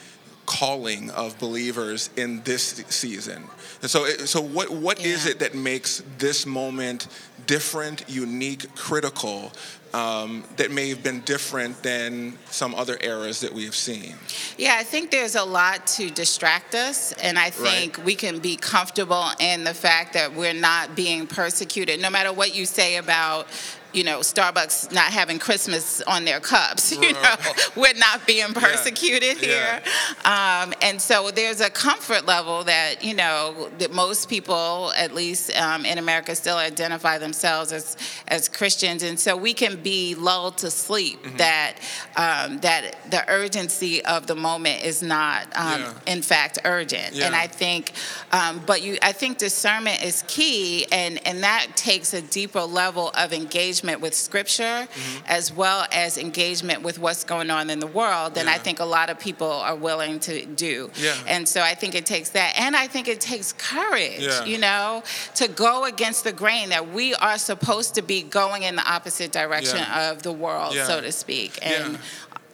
calling 0.51 1.09
of 1.11 1.39
believers 1.39 2.09
in 2.17 2.41
this 2.43 2.83
season? 2.89 3.43
And 3.81 3.89
so, 3.89 4.05
so 4.25 4.41
what 4.41 4.69
what 4.69 4.99
is 4.99 5.25
Yeah. 5.25 5.31
it 5.31 5.39
that 5.39 5.55
makes 5.55 6.03
this 6.17 6.45
moment 6.45 7.07
different, 7.47 8.03
unique, 8.09 8.75
critical? 8.75 9.51
Um, 9.93 10.45
that 10.55 10.71
may 10.71 10.87
have 10.87 11.03
been 11.03 11.19
different 11.25 11.83
than 11.83 12.37
some 12.49 12.73
other 12.75 12.97
eras 13.01 13.41
that 13.41 13.51
we 13.53 13.65
have 13.65 13.75
seen. 13.75 14.15
Yeah, 14.57 14.77
I 14.79 14.83
think 14.83 15.11
there's 15.11 15.35
a 15.35 15.43
lot 15.43 15.85
to 15.97 16.09
distract 16.09 16.75
us, 16.75 17.11
and 17.21 17.37
I 17.37 17.49
think 17.49 17.99
we 18.05 18.15
can 18.15 18.39
be 18.39 18.55
comfortable 18.55 19.27
in 19.41 19.65
the 19.65 19.73
fact 19.73 20.13
that 20.13 20.33
we're 20.33 20.53
not 20.53 20.95
being 20.95 21.27
persecuted, 21.27 21.99
no 21.99 22.09
matter 22.09 22.31
what 22.31 22.55
you 22.55 22.65
say 22.65 22.95
about. 22.95 23.47
You 23.93 24.03
know, 24.03 24.19
Starbucks 24.19 24.91
not 24.93 25.11
having 25.11 25.37
Christmas 25.39 26.01
on 26.01 26.25
their 26.25 26.39
cups. 26.39 26.91
You 27.01 27.13
know, 27.13 27.35
we're 27.75 27.93
not 27.95 28.25
being 28.27 28.53
persecuted 28.53 29.41
Yeah. 29.41 29.79
here, 29.79 29.81
um, 30.23 30.73
and 30.81 31.01
so 31.01 31.31
there's 31.31 31.61
a 31.61 31.69
comfort 31.69 32.25
level 32.25 32.63
that 32.65 33.03
you 33.03 33.15
know 33.15 33.69
that 33.79 33.91
most 33.91 34.29
people, 34.29 34.91
at 34.95 35.13
least 35.13 35.55
um, 35.57 35.85
in 35.85 35.97
America, 35.97 36.35
still 36.35 36.57
identify 36.57 37.17
themselves 37.17 37.71
as 37.71 37.97
as 38.27 38.47
Christians, 38.49 39.03
and 39.03 39.19
so 39.19 39.35
we 39.35 39.53
can 39.53 39.81
be 39.81 40.15
lulled 40.15 40.57
to 40.59 40.69
sleep 40.71 41.23
Mm-hmm. 41.23 41.37
that 41.37 41.73
um, 42.15 42.59
that 42.59 42.95
the 43.11 43.23
urgency 43.29 44.03
of 44.05 44.27
the 44.27 44.35
moment 44.35 44.83
is 44.83 45.01
not, 45.01 45.47
um, 45.55 45.81
Yeah. 45.81 45.93
in 46.13 46.21
fact, 46.21 46.59
urgent. 46.65 47.15
And 47.19 47.35
I 47.35 47.47
think, 47.47 47.91
um, 48.31 48.61
but 48.65 48.81
you, 48.81 48.97
I 49.01 49.11
think 49.11 49.37
discernment 49.39 50.03
is 50.03 50.23
key, 50.27 50.85
and 50.91 51.19
and 51.27 51.43
that 51.43 51.67
takes 51.75 52.13
a 52.13 52.21
deeper 52.21 52.61
level 52.61 53.09
of 53.15 53.33
engagement 53.33 53.80
with 53.81 54.13
Scripture, 54.13 54.87
Mm-hmm. 54.91 55.25
as 55.27 55.51
well 55.53 55.85
as 55.91 56.17
engagement 56.17 56.81
with 56.83 56.99
what's 56.99 57.23
going 57.23 57.49
on 57.49 57.69
in 57.69 57.79
the 57.79 57.87
world. 57.87 58.35
than 58.35 58.47
I 58.47 58.57
think 58.57 58.79
a 58.79 58.85
lot 58.85 59.09
of 59.09 59.19
people 59.19 59.49
are 59.51 59.75
willing 59.75 60.19
to 60.21 60.45
do. 60.45 60.91
Yeah. 60.95 61.15
And 61.27 61.47
so 61.47 61.61
I 61.61 61.73
think 61.75 61.95
it 61.95 62.05
takes 62.05 62.29
that, 62.31 62.53
and 62.57 62.75
I 62.75 62.87
think 62.87 63.07
it 63.07 63.19
takes 63.21 63.53
courage. 63.53 64.19
Yeah. 64.21 64.45
You 64.45 64.57
know, 64.59 65.03
to 65.35 65.47
go 65.47 65.85
against 65.85 66.23
the 66.23 66.31
grain 66.33 66.69
that 66.69 66.91
we 66.91 67.15
are 67.15 67.37
supposed 67.37 67.95
to 67.95 68.01
be 68.01 68.21
going 68.23 68.63
in 68.63 68.75
the 68.75 68.89
opposite 68.91 69.31
direction 69.31 69.77
Yeah. 69.79 70.11
of 70.11 70.21
the 70.23 70.31
world, 70.31 70.75
Yeah. 70.75 70.87
so 70.87 71.01
to 71.01 71.11
speak. 71.11 71.59
And 71.61 71.93
Yeah. 71.93 71.99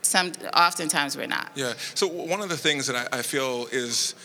some 0.02 0.32
oftentimes 0.56 1.18
we're 1.18 1.28
not. 1.28 1.52
Yeah. 1.56 1.74
So 1.96 2.08
one 2.08 2.42
of 2.42 2.50
the 2.50 2.58
things 2.58 2.88
that 2.88 2.96
I, 3.14 3.20
I 3.20 3.22
feel 3.22 3.68
is 3.72 4.16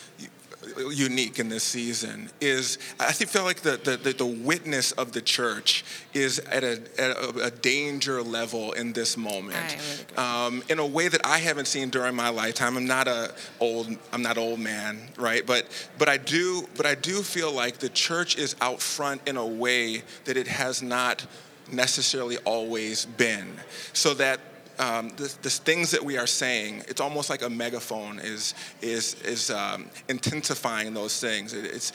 unique 0.90 1.38
in 1.38 1.48
this 1.48 1.62
season 1.62 2.30
is 2.40 2.78
I 2.98 3.12
think 3.12 3.30
feel 3.30 3.44
like 3.44 3.60
the, 3.60 3.76
the, 3.82 4.12
the, 4.12 4.26
witness 4.26 4.92
of 4.92 5.12
the 5.12 5.20
church 5.20 5.84
is 6.14 6.38
at 6.38 6.64
a, 6.64 6.80
at 6.98 7.10
a, 7.10 7.44
a 7.46 7.50
danger 7.50 8.22
level 8.22 8.72
in 8.72 8.92
this 8.92 9.16
moment 9.16 9.76
um, 10.16 10.62
in 10.68 10.78
a 10.78 10.86
way 10.86 11.08
that 11.08 11.20
I 11.24 11.38
haven't 11.38 11.66
seen 11.66 11.90
during 11.90 12.14
my 12.14 12.28
lifetime. 12.28 12.76
I'm 12.76 12.86
not 12.86 13.08
a 13.08 13.34
old 13.60 13.88
I'm 14.12 14.22
not 14.22 14.38
old 14.38 14.60
man, 14.60 15.08
right? 15.16 15.46
But 15.46 15.66
but 15.98 16.08
I 16.08 16.16
do 16.16 16.66
but 16.76 16.86
I 16.86 16.94
do 16.94 17.22
feel 17.22 17.52
like 17.52 17.78
the 17.78 17.88
church 17.88 18.36
is 18.36 18.56
out 18.60 18.80
front 18.80 19.26
in 19.26 19.36
a 19.36 19.46
way 19.46 20.02
that 20.24 20.36
it 20.36 20.48
has 20.48 20.82
not 20.82 21.26
necessarily 21.70 22.38
always 22.38 23.06
been, 23.06 23.54
so 23.92 24.14
that 24.14 24.40
um, 24.78 25.10
the, 25.16 25.34
the 25.42 25.50
things 25.50 25.90
that 25.90 26.02
we 26.04 26.16
are 26.18 26.26
saying, 26.26 26.82
it's 26.88 27.00
almost 27.00 27.30
like 27.30 27.42
a 27.42 27.50
megaphone 27.50 28.18
is 28.18 28.54
is 28.80 29.14
is 29.22 29.50
um, 29.50 29.88
intensifying 30.08 30.94
those 30.94 31.20
things. 31.20 31.52
It- 31.52 31.66
it's 31.66 31.92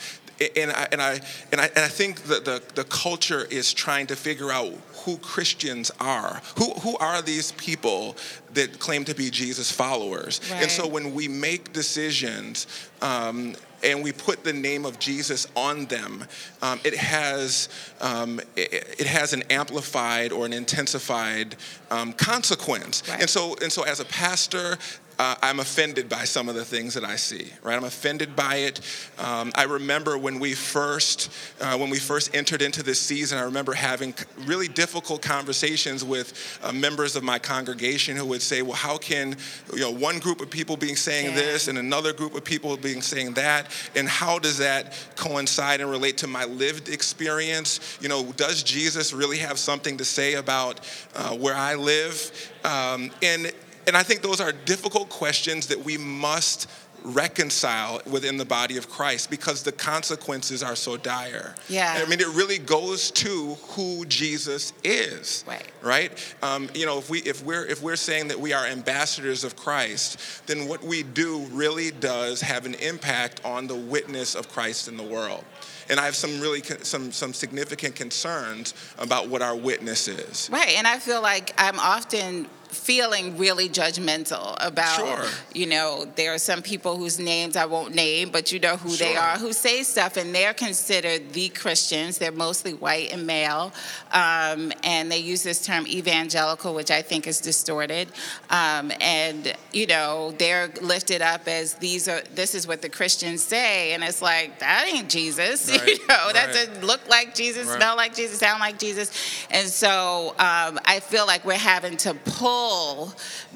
and 0.56 0.70
I 0.70 0.88
and 0.92 1.02
I 1.02 1.20
and 1.52 1.60
I, 1.60 1.66
and 1.66 1.78
I 1.78 1.88
think 1.88 2.22
that 2.24 2.44
the, 2.44 2.62
the 2.74 2.84
culture 2.84 3.46
is 3.50 3.72
trying 3.72 4.06
to 4.08 4.16
figure 4.16 4.50
out 4.50 4.72
who 5.04 5.16
Christians 5.18 5.90
are. 6.00 6.40
Who 6.58 6.72
who 6.74 6.96
are 6.98 7.22
these 7.22 7.52
people 7.52 8.16
that 8.54 8.78
claim 8.78 9.04
to 9.04 9.14
be 9.14 9.30
Jesus 9.30 9.70
followers? 9.70 10.40
And 10.52 10.70
so 10.70 10.86
when 10.86 11.14
we 11.14 11.28
make 11.28 11.72
decisions. 11.72 12.66
Um, 13.00 13.54
and 13.84 14.02
we 14.02 14.10
put 14.10 14.42
the 14.42 14.52
name 14.52 14.84
of 14.84 14.98
Jesus 14.98 15.46
on 15.54 15.86
them, 15.86 16.24
um, 16.62 16.80
it 16.82 16.96
has 16.96 17.68
um, 18.00 18.40
it, 18.56 18.96
it 18.98 19.06
has 19.06 19.32
an 19.32 19.44
amplified 19.50 20.32
or 20.32 20.44
an 20.44 20.52
intensified 20.52 21.54
um, 21.90 22.12
consequence. 22.12 23.08
Right. 23.08 23.20
And 23.20 23.30
so 23.30 23.54
and 23.62 23.70
so 23.70 23.84
as 23.84 24.00
a 24.00 24.04
pastor. 24.04 24.78
Uh, 25.18 25.34
I'm 25.42 25.58
offended 25.58 26.08
by 26.08 26.24
some 26.24 26.48
of 26.48 26.54
the 26.54 26.64
things 26.64 26.94
that 26.94 27.04
I 27.04 27.16
see. 27.16 27.52
Right, 27.62 27.76
I'm 27.76 27.84
offended 27.84 28.36
by 28.36 28.56
it. 28.56 28.80
Um, 29.18 29.50
I 29.56 29.64
remember 29.64 30.16
when 30.16 30.38
we 30.38 30.54
first, 30.54 31.30
uh, 31.60 31.76
when 31.76 31.90
we 31.90 31.98
first 31.98 32.34
entered 32.36 32.62
into 32.62 32.84
this 32.84 33.00
season. 33.00 33.36
I 33.36 33.42
remember 33.42 33.72
having 33.72 34.14
really 34.46 34.68
difficult 34.68 35.20
conversations 35.22 36.04
with 36.04 36.58
uh, 36.62 36.72
members 36.72 37.16
of 37.16 37.24
my 37.24 37.38
congregation 37.40 38.16
who 38.16 38.26
would 38.26 38.42
say, 38.42 38.62
"Well, 38.62 38.74
how 38.76 38.96
can 38.96 39.36
you 39.72 39.80
know 39.80 39.90
one 39.90 40.20
group 40.20 40.40
of 40.40 40.50
people 40.50 40.76
being 40.76 40.94
saying 40.96 41.26
Yeah. 41.26 41.34
this 41.34 41.66
and 41.66 41.78
another 41.78 42.12
group 42.12 42.36
of 42.36 42.44
people 42.44 42.76
being 42.76 43.02
saying 43.02 43.34
that, 43.34 43.72
and 43.96 44.08
how 44.08 44.38
does 44.38 44.58
that 44.58 44.94
coincide 45.16 45.80
and 45.80 45.90
relate 45.90 46.18
to 46.18 46.28
my 46.28 46.44
lived 46.44 46.88
experience? 46.88 47.80
You 48.00 48.08
know, 48.08 48.32
does 48.32 48.62
Jesus 48.62 49.12
really 49.12 49.38
have 49.38 49.58
something 49.58 49.96
to 49.98 50.04
say 50.04 50.34
about 50.34 50.80
uh, 51.16 51.34
where 51.36 51.56
I 51.56 51.74
live? 51.74 52.52
Um, 52.64 53.10
and 53.22 53.52
and 53.88 53.96
I 53.96 54.02
think 54.02 54.20
those 54.20 54.40
are 54.40 54.52
difficult 54.52 55.08
questions 55.08 55.66
that 55.68 55.82
we 55.82 55.96
must 55.96 56.68
reconcile 57.04 58.02
within 58.06 58.36
the 58.36 58.44
body 58.44 58.76
of 58.76 58.90
Christ 58.90 59.30
because 59.30 59.62
the 59.62 59.72
consequences 59.72 60.62
are 60.62 60.76
so 60.76 60.98
dire. 60.98 61.54
Yeah. 61.68 62.02
I 62.04 62.08
mean, 62.08 62.20
it 62.20 62.28
really 62.28 62.58
goes 62.58 63.10
to 63.12 63.54
who 63.68 64.04
Jesus 64.06 64.74
is. 64.84 65.42
Right. 65.46 65.70
Right. 65.82 66.36
Um, 66.42 66.68
you 66.74 66.84
know, 66.84 66.98
if 66.98 67.08
we 67.08 67.20
if 67.20 67.42
we're 67.42 67.64
if 67.64 67.82
we're 67.82 67.96
saying 67.96 68.28
that 68.28 68.38
we 68.38 68.52
are 68.52 68.66
ambassadors 68.66 69.42
of 69.42 69.56
Christ, 69.56 70.46
then 70.46 70.68
what 70.68 70.82
we 70.82 71.02
do 71.02 71.46
really 71.50 71.90
does 71.90 72.42
have 72.42 72.66
an 72.66 72.74
impact 72.74 73.40
on 73.44 73.68
the 73.68 73.76
witness 73.76 74.34
of 74.34 74.50
Christ 74.50 74.88
in 74.88 74.98
the 74.98 75.02
world. 75.02 75.44
And 75.90 75.98
I 75.98 76.04
have 76.04 76.16
some 76.16 76.40
really 76.40 76.60
con- 76.60 76.82
some 76.82 77.10
some 77.12 77.32
significant 77.32 77.94
concerns 77.94 78.74
about 78.98 79.28
what 79.28 79.40
our 79.40 79.56
witness 79.56 80.08
is. 80.08 80.50
Right, 80.52 80.76
and 80.76 80.86
I 80.86 80.98
feel 80.98 81.22
like 81.22 81.54
I'm 81.56 81.78
often 81.78 82.48
feeling 82.70 83.36
really 83.38 83.68
judgmental 83.68 84.56
about 84.60 84.96
Sure. 84.96 85.24
you 85.54 85.66
know 85.66 86.06
there 86.16 86.32
are 86.34 86.38
some 86.38 86.62
people 86.62 86.96
whose 86.96 87.18
names 87.18 87.56
I 87.56 87.64
won't 87.66 87.94
name 87.94 88.30
but 88.30 88.52
you 88.52 88.58
know 88.60 88.76
who 88.76 88.94
they 88.96 89.16
are 89.16 89.36
who 89.38 89.52
say 89.52 89.82
stuff 89.82 90.16
and 90.16 90.34
they're 90.34 90.54
considered 90.54 91.32
the 91.32 91.48
Christians 91.50 92.18
they're 92.18 92.32
mostly 92.32 92.74
white 92.74 93.12
and 93.12 93.26
male 93.26 93.72
um, 94.12 94.72
and 94.84 95.10
they 95.10 95.18
use 95.18 95.42
this 95.42 95.64
term 95.64 95.86
evangelical 95.86 96.74
which 96.74 96.90
I 96.90 97.02
think 97.02 97.26
is 97.26 97.40
distorted 97.40 98.08
um, 98.50 98.92
and 99.00 99.54
you 99.72 99.86
know 99.86 100.32
they're 100.38 100.68
lifted 100.82 101.22
up 101.22 101.46
as 101.48 101.74
these 101.74 102.08
are 102.08 102.22
this 102.34 102.54
is 102.54 102.66
what 102.66 102.82
the 102.82 102.88
Christians 102.88 103.42
say 103.42 103.92
and 103.92 104.02
it's 104.04 104.22
like 104.22 104.58
that 104.60 104.88
ain't 104.92 105.08
Jesus 105.08 105.70
you 105.72 105.78
Right, 105.78 105.98
know 106.08 106.32
that 106.32 106.46
right. 106.46 106.54
doesn't 106.54 106.84
look 106.84 107.06
like 107.08 107.34
Jesus 107.34 107.66
Right. 107.66 107.76
smell 107.76 107.96
like 107.96 108.14
Jesus 108.14 108.38
sound 108.38 108.60
like 108.60 108.78
Jesus 108.78 109.10
and 109.50 109.68
so 109.68 110.30
um, 110.38 110.78
I 110.84 111.00
feel 111.00 111.26
like 111.26 111.44
we're 111.44 111.54
having 111.74 111.96
to 111.98 112.14
pull 112.14 112.57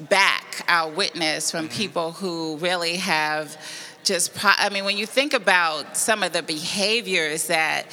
back 0.09 0.63
our 0.67 0.89
witness 0.89 1.51
from 1.51 1.67
Mm-hmm. 1.67 1.77
people 1.77 2.11
who 2.13 2.57
really 2.57 2.97
have 2.97 3.57
just, 4.03 4.33
pro- 4.35 4.51
I 4.57 4.69
mean, 4.69 4.83
when 4.85 4.97
you 4.97 5.05
think 5.05 5.33
about 5.33 5.95
some 5.97 6.23
of 6.23 6.33
the 6.33 6.43
behaviors 6.43 7.47
that 7.47 7.85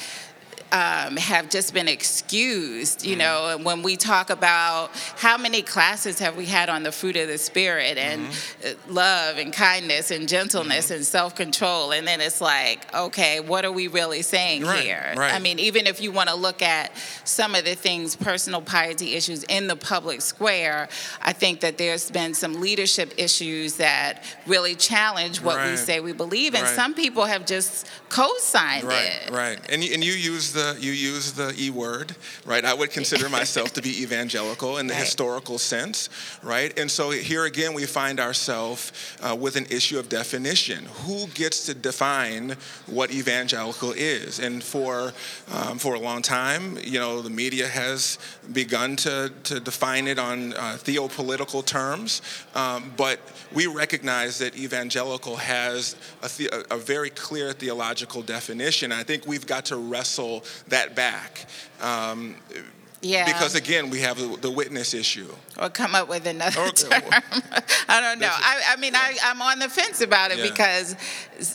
um, 0.71 1.17
have 1.17 1.49
just 1.49 1.73
been 1.73 1.87
excused, 1.87 3.05
you 3.05 3.15
know, 3.17 3.49
and 3.49 3.65
when 3.65 3.81
we 3.83 3.97
talk 3.97 4.29
about 4.29 4.89
how 5.17 5.37
many 5.37 5.61
classes 5.61 6.19
have 6.19 6.37
we 6.37 6.45
had 6.45 6.69
on 6.69 6.83
the 6.83 6.91
fruit 6.91 7.17
of 7.17 7.27
the 7.27 7.37
Spirit 7.37 7.97
and 7.97 8.27
uh, 8.65 8.69
love 8.87 9.37
and 9.37 9.51
kindness 9.51 10.11
and 10.11 10.29
gentleness 10.29 10.89
and 10.91 11.05
self 11.05 11.35
control, 11.35 11.91
and 11.91 12.07
then 12.07 12.21
it's 12.21 12.39
like, 12.39 12.93
okay, 12.95 13.39
what 13.41 13.65
are 13.65 13.71
we 13.71 13.87
really 13.87 14.21
saying 14.21 14.63
Right, 14.63 14.83
here? 14.83 15.13
right. 15.17 15.33
I 15.33 15.39
mean, 15.39 15.59
even 15.59 15.87
if 15.87 15.99
you 16.01 16.11
want 16.11 16.29
to 16.29 16.35
look 16.35 16.61
at 16.61 16.91
some 17.25 17.53
of 17.53 17.65
the 17.65 17.75
things, 17.75 18.15
personal 18.15 18.61
piety 18.61 19.13
issues 19.15 19.43
in 19.43 19.67
the 19.67 19.75
public 19.75 20.21
square, 20.21 20.87
I 21.21 21.33
think 21.33 21.59
that 21.61 21.77
there's 21.77 22.09
been 22.11 22.33
some 22.33 22.61
leadership 22.61 23.13
issues 23.17 23.75
that 23.75 24.23
really 24.47 24.75
challenge 24.75 25.41
what 25.41 25.63
we 25.65 25.75
say 25.75 25.99
we 25.99 26.13
believe, 26.13 26.53
and 26.53 26.63
Right. 26.63 26.75
some 26.75 26.93
people 26.93 27.25
have 27.25 27.45
just 27.45 27.87
co-signed 28.09 28.85
Right, 28.85 29.19
it. 29.27 29.31
right, 29.31 29.59
and 29.69 29.83
you, 29.83 29.93
and 29.93 30.03
you 30.03 30.13
use 30.13 30.53
the 30.53 30.60
you 30.79 30.91
use 30.91 31.33
the 31.33 31.53
e 31.57 31.69
word, 31.69 32.15
right? 32.45 32.63
I 32.65 32.73
would 32.73 32.91
consider 32.99 33.29
myself 33.29 33.73
to 33.73 33.81
be 33.81 34.01
evangelical 34.03 34.77
in 34.77 34.87
the 34.87 34.93
Right. 34.93 35.03
historical 35.05 35.57
sense, 35.59 36.09
right? 36.43 36.77
And 36.79 36.89
so 36.91 37.11
here 37.11 37.45
again, 37.45 37.73
we 37.73 37.85
find 37.85 38.19
ourselves 38.19 38.91
uh, 39.21 39.35
with 39.35 39.55
an 39.55 39.65
issue 39.69 39.97
of 39.99 40.07
definition. 40.09 40.85
Who 41.05 41.27
gets 41.27 41.65
to 41.67 41.73
define 41.73 42.55
what 42.87 43.11
evangelical 43.11 43.91
is? 43.93 44.39
And 44.39 44.63
for 44.63 45.13
um, 45.51 45.77
for 45.79 45.95
a 45.95 45.99
long 45.99 46.21
time, 46.21 46.77
you 46.83 46.99
know, 46.99 47.21
the 47.21 47.29
media 47.29 47.67
has 47.67 48.17
begun 48.51 48.95
to 48.97 49.31
to 49.43 49.59
define 49.59 50.07
it 50.07 50.19
on 50.19 50.53
uh, 50.53 50.77
theopolitical 50.87 51.63
terms, 51.65 52.21
um, 52.55 52.91
but 52.97 53.19
we 53.53 53.67
recognize 53.67 54.37
that 54.39 54.55
evangelical 54.57 55.35
has 55.37 55.95
a, 56.23 56.29
the, 56.37 56.65
a 56.73 56.77
very 56.77 57.09
clear 57.09 57.53
theological 57.53 58.21
definition. 58.21 58.91
I 58.91 59.03
think 59.03 59.25
we've 59.27 59.45
got 59.45 59.65
to 59.65 59.75
wrestle 59.75 60.43
that 60.67 60.95
back. 60.95 61.45
Um, 61.81 62.35
Yeah. 63.03 63.25
Because 63.25 63.55
again, 63.55 63.89
we 63.89 63.99
have 64.01 64.17
the, 64.19 64.37
the 64.37 64.51
witness 64.51 64.93
issue. 64.93 65.33
or 65.59 65.69
come 65.69 65.95
up 65.95 66.07
with 66.07 66.27
another 66.27 66.61
Or- 66.61 66.69
term. 66.69 67.01
I 67.89 67.99
don't 67.99 68.19
know. 68.19 68.29
I, 68.31 68.61
I 68.73 68.75
mean, 68.79 68.95
I, 68.95 69.17
I'm 69.23 69.41
on 69.41 69.57
the 69.59 69.69
fence 69.69 70.01
about 70.01 70.29
it 70.31 70.37
Yeah. 70.37 70.49
because 70.49 70.95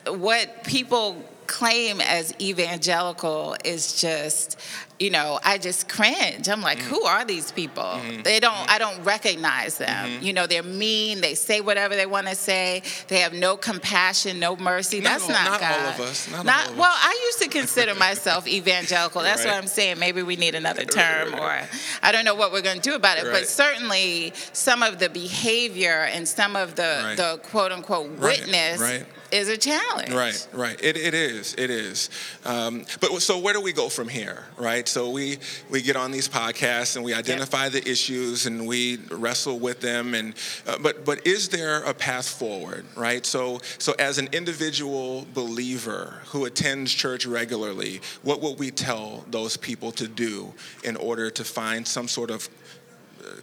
what 0.08 0.64
people 0.64 1.22
claim 1.46 2.00
as 2.00 2.34
evangelical 2.40 3.56
is 3.64 4.00
just, 4.00 4.58
you 4.98 5.10
know, 5.10 5.38
I 5.44 5.58
just 5.58 5.88
cringe. 5.88 6.48
I'm 6.48 6.62
like, 6.62 6.78
mm. 6.78 6.82
who 6.82 7.02
are 7.04 7.24
these 7.24 7.52
people? 7.52 7.82
Mm-hmm. 7.82 8.22
They 8.22 8.40
don't. 8.40 8.54
Mm-hmm. 8.54 8.70
I 8.70 8.78
don't 8.78 9.02
recognize 9.04 9.78
them. 9.78 9.88
Mm-hmm. 9.88 10.24
You 10.24 10.32
know, 10.32 10.46
they're 10.46 10.62
mean. 10.62 11.20
They 11.20 11.34
say 11.34 11.60
whatever 11.60 11.96
they 11.96 12.06
want 12.06 12.26
to 12.28 12.35
say. 12.35 12.82
They 13.09 13.20
have 13.20 13.32
no 13.32 13.56
compassion, 13.56 14.38
no 14.40 14.56
mercy. 14.56 15.00
Not 15.00 15.20
That's 15.20 15.24
all- 15.24 15.28
not, 15.30 15.50
not 15.50 15.61
God. 15.61 15.80
all 15.80 15.88
of 15.88 16.00
us. 16.00 16.30
Not 16.30 16.46
all 16.66 16.72
of 16.72 16.78
well, 16.78 16.90
us. 16.90 16.98
I 17.02 17.22
used 17.26 17.42
to 17.42 17.48
consider 17.48 17.94
myself 18.06 18.46
evangelical. 18.48 19.22
That's 19.22 19.44
what 19.44 19.54
I'm 19.54 19.66
saying. 19.66 19.98
Maybe 19.98 20.22
we 20.22 20.37
need 20.37 20.54
another 20.54 20.85
term, 20.85 21.35
or 21.35 21.61
I 22.02 22.12
don't 22.12 22.24
know 22.24 22.35
what 22.35 22.52
we're 22.52 22.62
going 22.62 22.80
to 22.80 22.90
do 22.90 22.94
about 22.94 23.18
it. 23.18 23.24
But 23.24 23.46
certainly, 23.46 24.32
some 24.52 24.82
of 24.82 24.98
the 24.98 25.09
behavior 25.09 26.09
and 26.12 26.26
some 26.26 26.56
of 26.56 26.74
the 26.74 26.87
Right. 27.06 27.16
the 27.16 27.38
quote 27.50 27.72
unquote 27.72 28.11
Right, 28.18 28.40
witness 28.40 28.80
right. 28.80 29.04
Is 29.37 29.49
a 29.49 29.57
challenge. 29.57 30.12
Right, 30.12 30.49
right. 30.53 30.83
It, 30.83 30.96
it 30.96 31.14
is. 31.14 31.55
It 31.55 31.70
is. 31.70 32.11
Um, 32.44 32.85
but 33.01 33.20
so 33.20 33.38
where 33.38 33.55
do 33.55 33.61
we 33.61 33.72
go 33.72 33.88
from 33.88 34.09
here, 34.09 34.44
right? 34.57 34.88
So 34.88 35.11
we 35.11 35.38
we 35.70 35.83
get 35.83 35.96
on 35.96 36.11
these 36.11 36.29
podcasts 36.29 36.96
and 36.96 37.05
we 37.05 37.14
identify 37.14 37.68
the 37.68 37.87
issues 37.88 38.46
and 38.46 38.66
we 38.66 38.99
wrestle 39.11 39.59
with 39.59 39.81
them. 39.81 40.14
And 40.14 40.35
uh, 40.66 40.79
but 40.81 41.05
but 41.05 41.27
is 41.27 41.49
there 41.49 41.83
a 41.85 41.94
path 41.94 42.29
forward, 42.29 42.85
right? 42.96 43.25
So 43.25 43.61
so 43.79 43.94
as 43.99 44.18
an 44.18 44.29
individual 44.33 45.27
believer 45.35 46.22
who 46.27 46.46
attends 46.46 46.92
church 46.92 47.27
regularly, 47.27 48.01
what 48.22 48.40
would 48.40 48.59
we 48.59 48.70
tell 48.70 49.25
those 49.31 49.57
people 49.57 49.92
to 49.92 50.09
do 50.09 50.53
in 50.83 50.96
order 50.96 51.31
to 51.31 51.44
find 51.44 51.87
some 51.87 52.09
sort 52.09 52.31
of 52.31 52.49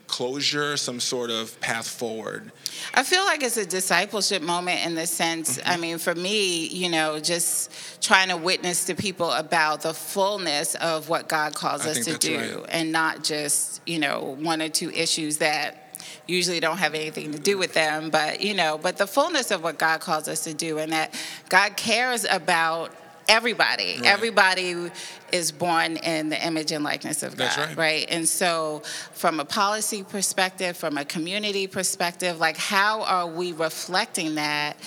closure, 0.08 0.78
some 0.78 1.00
sort 1.00 1.30
of 1.30 1.60
path 1.62 1.88
forward? 1.88 2.52
I 2.94 3.04
feel 3.04 3.24
like 3.26 3.44
it's 3.44 3.58
a 3.58 3.66
discipleship 3.66 4.42
moment 4.42 4.86
in 4.86 4.96
the 4.96 5.08
sense, 5.08 5.58
Mm-hmm. 5.58 5.70
I 5.70 5.78
mean, 5.78 5.98
for 5.98 6.16
me, 6.16 6.68
you 6.68 6.90
know, 6.90 7.20
just 7.20 8.02
trying 8.02 8.30
to 8.30 8.38
witness 8.38 8.86
to 8.86 8.96
people 8.96 9.32
about 9.32 9.82
the 9.82 9.94
fullness 9.94 10.76
of 10.76 11.10
what 11.10 11.28
God 11.28 11.54
calls 11.54 11.86
I 11.86 11.92
us 11.92 12.06
to 12.06 12.18
do 12.18 12.38
right. 12.38 12.66
and 12.70 12.92
not 12.92 13.24
just, 13.24 13.82
you 13.86 14.00
know, 14.00 14.38
one 14.40 14.62
or 14.62 14.70
two 14.70 14.90
issues 14.92 15.38
that 15.38 15.98
usually 16.28 16.60
don't 16.60 16.78
have 16.78 16.96
anything 16.96 17.32
to 17.32 17.40
do 17.40 17.58
with 17.58 17.74
them, 17.74 18.10
but, 18.10 18.42
you 18.42 18.54
know, 18.54 18.80
but 18.82 18.98
the 18.98 19.08
fullness 19.08 19.52
of 19.52 19.64
what 19.64 19.78
God 19.78 20.00
calls 20.00 20.28
us 20.28 20.44
to 20.46 20.54
do 20.54 20.78
and 20.78 20.92
that 20.92 21.14
God 21.50 21.76
cares 21.76 22.26
about 22.30 22.92
everybody. 23.28 23.96
Right. 23.98 24.06
Everybody 24.06 24.92
is 25.32 25.52
born 25.52 25.98
in 25.98 26.30
the 26.30 26.46
image 26.46 26.72
and 26.72 26.84
likeness 26.84 27.24
of 27.24 27.36
God, 27.36 27.58
right. 27.58 27.78
right? 27.78 28.08
And 28.10 28.28
so, 28.28 28.82
from 29.14 29.40
a 29.40 29.46
policy 29.46 30.04
perspective, 30.04 30.78
from 30.78 30.98
a 30.98 31.06
community 31.06 31.68
perspective, 31.68 32.40
like 32.40 32.58
how 32.58 33.02
are 33.04 33.28
we 33.28 33.52
reflecting 33.54 34.36
that 34.36 34.78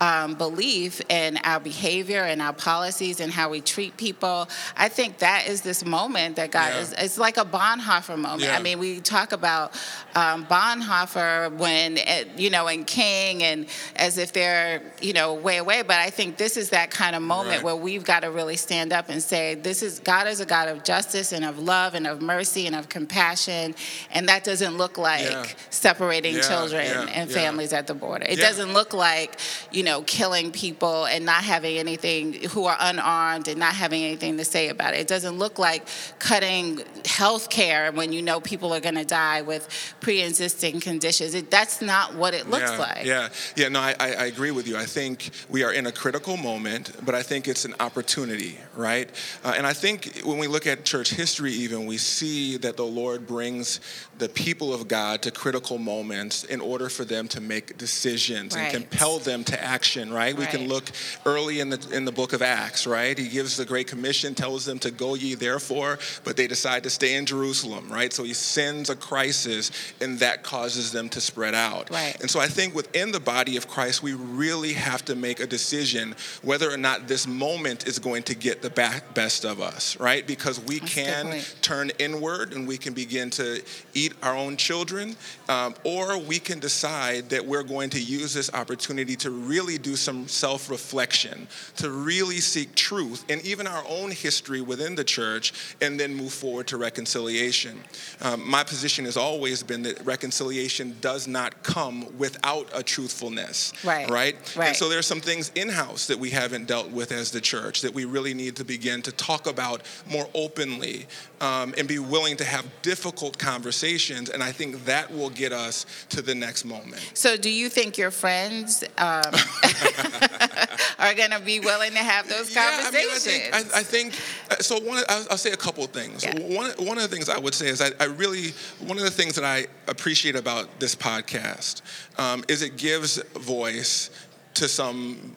um, 0.00 0.34
belief 0.34 1.00
in 1.08 1.38
our 1.44 1.58
behavior 1.60 2.20
and 2.22 2.42
our 2.42 2.52
policies 2.52 3.20
and 3.20 3.32
how 3.32 3.48
we 3.50 3.60
treat 3.60 3.96
people? 3.96 4.48
I 4.76 4.88
think 4.88 5.18
that 5.18 5.46
is 5.48 5.62
this 5.62 5.84
moment 5.84 6.36
that 6.36 6.50
God 6.50 6.72
Yeah. 6.74 6.80
is. 6.80 6.92
It's 6.92 7.18
like 7.18 7.36
a 7.36 7.44
Bonhoeffer 7.44 8.18
moment. 8.18 8.42
Yeah. 8.42 8.56
I 8.56 8.62
mean, 8.62 8.78
we 8.78 9.00
talk 9.00 9.32
about 9.32 9.72
um, 10.14 10.46
Bonhoeffer 10.46 11.52
when 11.56 11.98
eh, 11.98 12.24
you 12.36 12.50
know, 12.50 12.66
and 12.68 12.86
King, 12.86 13.42
and 13.42 13.66
as 13.96 14.18
if 14.18 14.32
they're 14.32 14.82
you 15.00 15.12
know 15.12 15.34
way 15.34 15.58
away. 15.58 15.82
But 15.82 15.96
I 15.96 16.10
think 16.10 16.36
this 16.36 16.56
is 16.56 16.70
that 16.70 16.90
kind 16.90 17.14
of 17.16 17.22
moment 17.22 17.56
Right. 17.56 17.62
where 17.64 17.76
we've 17.76 18.04
got 18.04 18.20
to 18.20 18.30
really 18.30 18.56
stand 18.56 18.92
up 18.92 19.08
and 19.08 19.22
say, 19.22 19.54
this 19.54 19.82
is 19.82 20.00
God 20.00 20.26
is 20.26 20.40
a 20.40 20.46
God 20.46 20.68
of 20.68 20.84
justice 20.84 21.32
and 21.32 21.44
of 21.44 21.58
love 21.58 21.94
and 21.94 22.06
of 22.06 22.20
mercy 22.22 22.66
and 22.66 22.74
of 22.74 22.88
compassion, 22.88 23.74
and 24.10 24.28
that 24.28 24.44
doesn't 24.44 24.76
look 24.76 24.98
like 24.98 25.22
Yeah. 25.22 25.44
separating 25.70 26.40
children 26.40 27.08
and 27.08 27.30
families 27.30 27.72
at 27.72 27.86
the 27.86 27.94
border. 27.94 28.26
It 28.28 28.36
doesn't 28.38 28.72
look 28.72 28.92
like 28.94 29.38
you 29.70 29.82
know 29.86 30.02
killing 30.02 30.52
people 30.52 31.06
and 31.06 31.24
not 31.24 31.42
having 31.42 31.78
anything 31.78 32.34
who 32.52 32.66
are 32.66 32.76
unarmed 32.80 33.48
and 33.48 33.58
not 33.58 33.74
having 33.74 34.02
anything 34.04 34.36
to 34.36 34.44
say 34.44 34.68
about 34.68 34.92
it. 34.94 35.00
It 35.00 35.08
doesn't 35.08 35.38
look 35.38 35.58
like 35.58 35.82
cutting 36.18 36.82
health 37.06 37.48
care 37.48 37.90
when 37.92 38.12
you 38.12 38.20
know 38.20 38.38
people 38.40 38.74
are 38.74 38.80
going 38.80 38.96
to 38.96 39.04
die 39.04 39.40
with 39.42 39.62
pre-existing 40.00 40.80
conditions. 40.80 41.34
It, 41.34 41.50
that's 41.50 41.80
not 41.80 42.14
what 42.14 42.34
it 42.34 42.50
looks 42.50 42.72
yeah, 42.72 42.78
like. 42.78 43.04
Yeah, 43.04 43.28
yeah, 43.56 43.68
no, 43.68 43.80
I, 43.80 43.94
I 43.98 44.26
agree 44.26 44.50
with 44.50 44.66
you. 44.68 44.76
I 44.76 44.84
think 44.84 45.30
we 45.48 45.64
are 45.64 45.72
in 45.72 45.86
a 45.86 45.92
critical 45.92 46.36
moment, 46.36 46.84
but 47.06 47.14
I 47.14 47.22
think 47.22 47.48
it's 47.48 47.64
an 47.64 47.74
opportunity, 47.80 48.58
right? 48.76 49.08
Uh, 49.44 49.54
and 49.56 49.66
I 49.66 49.72
think 49.72 50.20
when 50.24 50.38
we 50.38 50.48
look 50.48 50.66
at 50.66 50.84
church 50.84 51.10
history, 51.10 51.52
even, 51.52 51.86
we 51.86 51.96
see 51.96 52.58
that 52.58 52.76
the 52.76 52.84
Lord 52.84 53.26
brings 53.26 53.80
the 54.18 54.28
people 54.28 54.74
of 54.74 54.88
God 54.88 55.22
to 55.22 55.30
critical 55.30 55.78
moments 55.78 56.44
in 56.44 56.60
order 56.60 56.88
for 56.88 57.04
them 57.04 57.28
to 57.28 57.40
make 57.40 57.78
decisions 57.78 58.26
Right. 58.56 58.74
and 58.74 58.88
compel 58.88 59.18
them 59.18 59.44
to 59.44 59.62
action, 59.76 60.10
right? 60.10 60.34
We 60.34 60.46
can 60.46 60.68
look 60.68 60.84
early 61.26 61.60
in 61.60 61.68
the 61.68 61.78
in 61.92 62.06
the 62.06 62.12
book 62.12 62.32
of 62.32 62.40
Acts, 62.40 62.86
right? 62.86 63.16
He 63.18 63.28
gives 63.28 63.58
the 63.58 63.66
Great 63.66 63.86
Commission, 63.86 64.34
tells 64.34 64.64
them 64.64 64.78
to 64.78 64.90
go 64.90 65.14
ye 65.14 65.34
therefore, 65.34 65.98
but 66.24 66.36
they 66.38 66.46
decide 66.46 66.82
to 66.84 66.90
stay 66.90 67.14
in 67.14 67.26
Jerusalem, 67.26 67.92
right? 67.92 68.10
So 68.10 68.24
he 68.24 68.32
sends 68.32 68.88
a 68.88 68.96
crisis, 68.96 69.70
and 70.00 70.18
that 70.20 70.42
causes 70.42 70.92
them 70.92 71.10
to 71.10 71.20
spread 71.20 71.54
out. 71.54 71.90
Right. 71.90 72.16
And 72.22 72.30
so 72.30 72.40
I 72.40 72.46
think 72.46 72.74
within 72.74 73.12
the 73.12 73.20
body 73.20 73.58
of 73.58 73.68
Christ, 73.68 74.02
we 74.02 74.14
really 74.14 74.72
have 74.72 75.04
to 75.04 75.14
make 75.14 75.40
a 75.40 75.46
decision 75.46 76.14
whether 76.42 76.72
or 76.72 76.78
not 76.78 77.06
this 77.06 77.26
moment 77.26 77.86
is 77.86 77.98
going 77.98 78.22
to 78.24 78.34
get 78.34 78.62
the 78.62 78.70
ba- 78.70 79.02
best 79.12 79.44
of 79.44 79.60
us, 79.60 80.00
right? 80.00 80.26
Because 80.26 80.58
we 80.58 80.78
That's 80.78 80.94
can 80.94 81.42
turn 81.60 81.90
inward 81.98 82.54
and 82.54 82.66
we 82.66 82.78
can 82.78 82.94
begin 82.94 83.28
to 83.30 83.62
eat 83.92 84.14
our 84.22 84.34
own 84.34 84.56
children, 84.56 85.16
um, 85.50 85.74
or 85.84 86.18
we 86.18 86.38
can 86.38 86.60
decide 86.60 87.28
that 87.28 87.44
we're 87.44 87.68
going 87.74 87.90
to 87.90 88.00
use 88.00 88.32
this 88.32 88.50
opportunity 88.54 89.16
to 89.16 89.30
really 89.30 89.65
do 89.74 89.96
some 89.96 90.28
self 90.28 90.70
reflection, 90.70 91.48
to 91.76 91.90
really 91.90 92.40
seek 92.40 92.74
truth 92.74 93.24
and 93.28 93.44
even 93.44 93.66
our 93.66 93.84
own 93.88 94.10
history 94.10 94.60
within 94.60 94.94
the 94.94 95.04
church, 95.04 95.52
and 95.82 95.98
then 95.98 96.14
move 96.14 96.32
forward 96.32 96.68
to 96.68 96.76
reconciliation. 96.76 97.80
Um, 98.22 98.48
my 98.48 98.62
position 98.62 99.04
has 99.04 99.16
always 99.16 99.62
been 99.62 99.82
that 99.82 100.04
reconciliation 100.06 100.96
does 101.00 101.26
not 101.26 101.62
come 101.62 102.16
without 102.16 102.68
a 102.72 102.82
truthfulness, 102.82 103.72
Right. 103.84 104.08
Right? 104.08 104.56
Right. 104.56 104.68
And 104.68 104.76
so 104.76 104.88
there 104.88 104.98
are 104.98 105.02
some 105.02 105.20
things 105.20 105.50
in 105.54 105.68
house 105.68 106.06
that 106.06 106.18
we 106.18 106.30
haven't 106.30 106.66
dealt 106.66 106.90
with 106.90 107.12
as 107.12 107.30
the 107.30 107.40
church 107.40 107.82
that 107.82 107.92
we 107.92 108.04
really 108.04 108.34
need 108.34 108.56
to 108.56 108.64
begin 108.64 109.02
to 109.02 109.12
talk 109.12 109.46
about 109.46 109.82
more 110.08 110.28
openly 110.34 111.06
um, 111.40 111.74
and 111.76 111.88
be 111.88 111.98
willing 111.98 112.36
to 112.36 112.44
have 112.44 112.64
difficult 112.82 113.38
conversations. 113.38 114.30
And 114.30 114.42
I 114.42 114.52
think 114.52 114.84
that 114.84 115.12
will 115.12 115.30
get 115.30 115.52
us 115.52 115.86
to 116.10 116.22
the 116.22 116.34
next 116.34 116.64
moment. 116.64 117.10
So, 117.14 117.36
do 117.36 117.50
you 117.50 117.68
think 117.68 117.98
your 117.98 118.10
friends 118.10 118.84
um, 118.98 119.22
are 120.98 121.14
going 121.14 121.30
to 121.30 121.40
be 121.40 121.60
willing 121.60 121.92
to 121.92 121.98
have 121.98 122.28
those 122.28 122.54
conversations? 122.54 123.26
Yeah, 123.26 123.50
I 123.52 123.58
mean, 123.62 123.70
I 123.72 123.72
think, 123.72 123.74
I, 123.74 123.78
I 123.78 123.82
think 123.82 124.14
uh, 124.50 124.62
so. 124.62 124.80
One, 124.80 125.02
I'll, 125.08 125.26
I'll 125.32 125.38
say 125.38 125.52
a 125.52 125.56
couple 125.56 125.84
of 125.84 125.90
things. 125.90 126.24
Yeah. 126.24 126.38
One, 126.40 126.70
one 126.78 126.96
of 126.98 127.02
the 127.02 127.08
things 127.08 127.28
I 127.28 127.38
would 127.38 127.54
say 127.54 127.68
is 127.68 127.80
I, 127.80 127.90
I 128.00 128.04
really, 128.04 128.52
one 128.80 128.98
of 128.98 129.04
the 129.04 129.10
things 129.10 129.34
that 129.34 129.44
I 129.44 129.66
appreciate 129.88 130.36
about 130.36 130.80
this 130.80 130.94
podcast 130.94 131.82
um, 132.18 132.44
is 132.48 132.62
it 132.62 132.76
gives 132.76 133.22
voice 133.34 134.10
to 134.54 134.68
some 134.68 135.36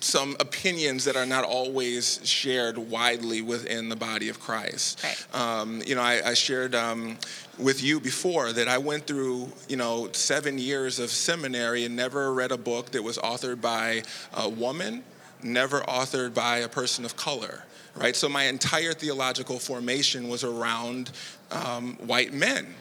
some 0.00 0.36
opinions 0.40 1.04
that 1.04 1.16
are 1.16 1.26
not 1.26 1.44
always 1.44 2.20
shared 2.24 2.78
widely 2.78 3.42
within 3.42 3.88
the 3.88 3.96
body 3.96 4.28
of 4.28 4.40
Christ. 4.40 5.02
Right. 5.04 5.26
Um, 5.34 5.82
you 5.86 5.94
know, 5.94 6.02
I, 6.02 6.30
I 6.30 6.34
shared 6.34 6.74
um, 6.74 7.18
with 7.58 7.82
you 7.82 8.00
before 8.00 8.52
that 8.52 8.68
I 8.68 8.78
went 8.78 9.06
through, 9.06 9.52
you 9.68 9.76
know, 9.76 10.08
seven 10.12 10.58
years 10.58 10.98
of 10.98 11.10
seminary 11.10 11.84
and 11.84 11.94
never 11.94 12.32
read 12.32 12.52
a 12.52 12.58
book 12.58 12.90
that 12.92 13.02
was 13.02 13.18
authored 13.18 13.60
by 13.60 14.02
a 14.34 14.48
woman, 14.48 15.04
never 15.42 15.80
authored 15.82 16.34
by 16.34 16.58
a 16.58 16.68
person 16.68 17.04
of 17.04 17.16
color. 17.16 17.64
Right. 17.96 18.16
So 18.16 18.28
my 18.28 18.44
entire 18.44 18.92
theological 18.92 19.60
formation 19.60 20.28
was 20.28 20.42
around 20.42 21.12
um, 21.52 21.94
white 21.98 22.32
men 22.32 22.74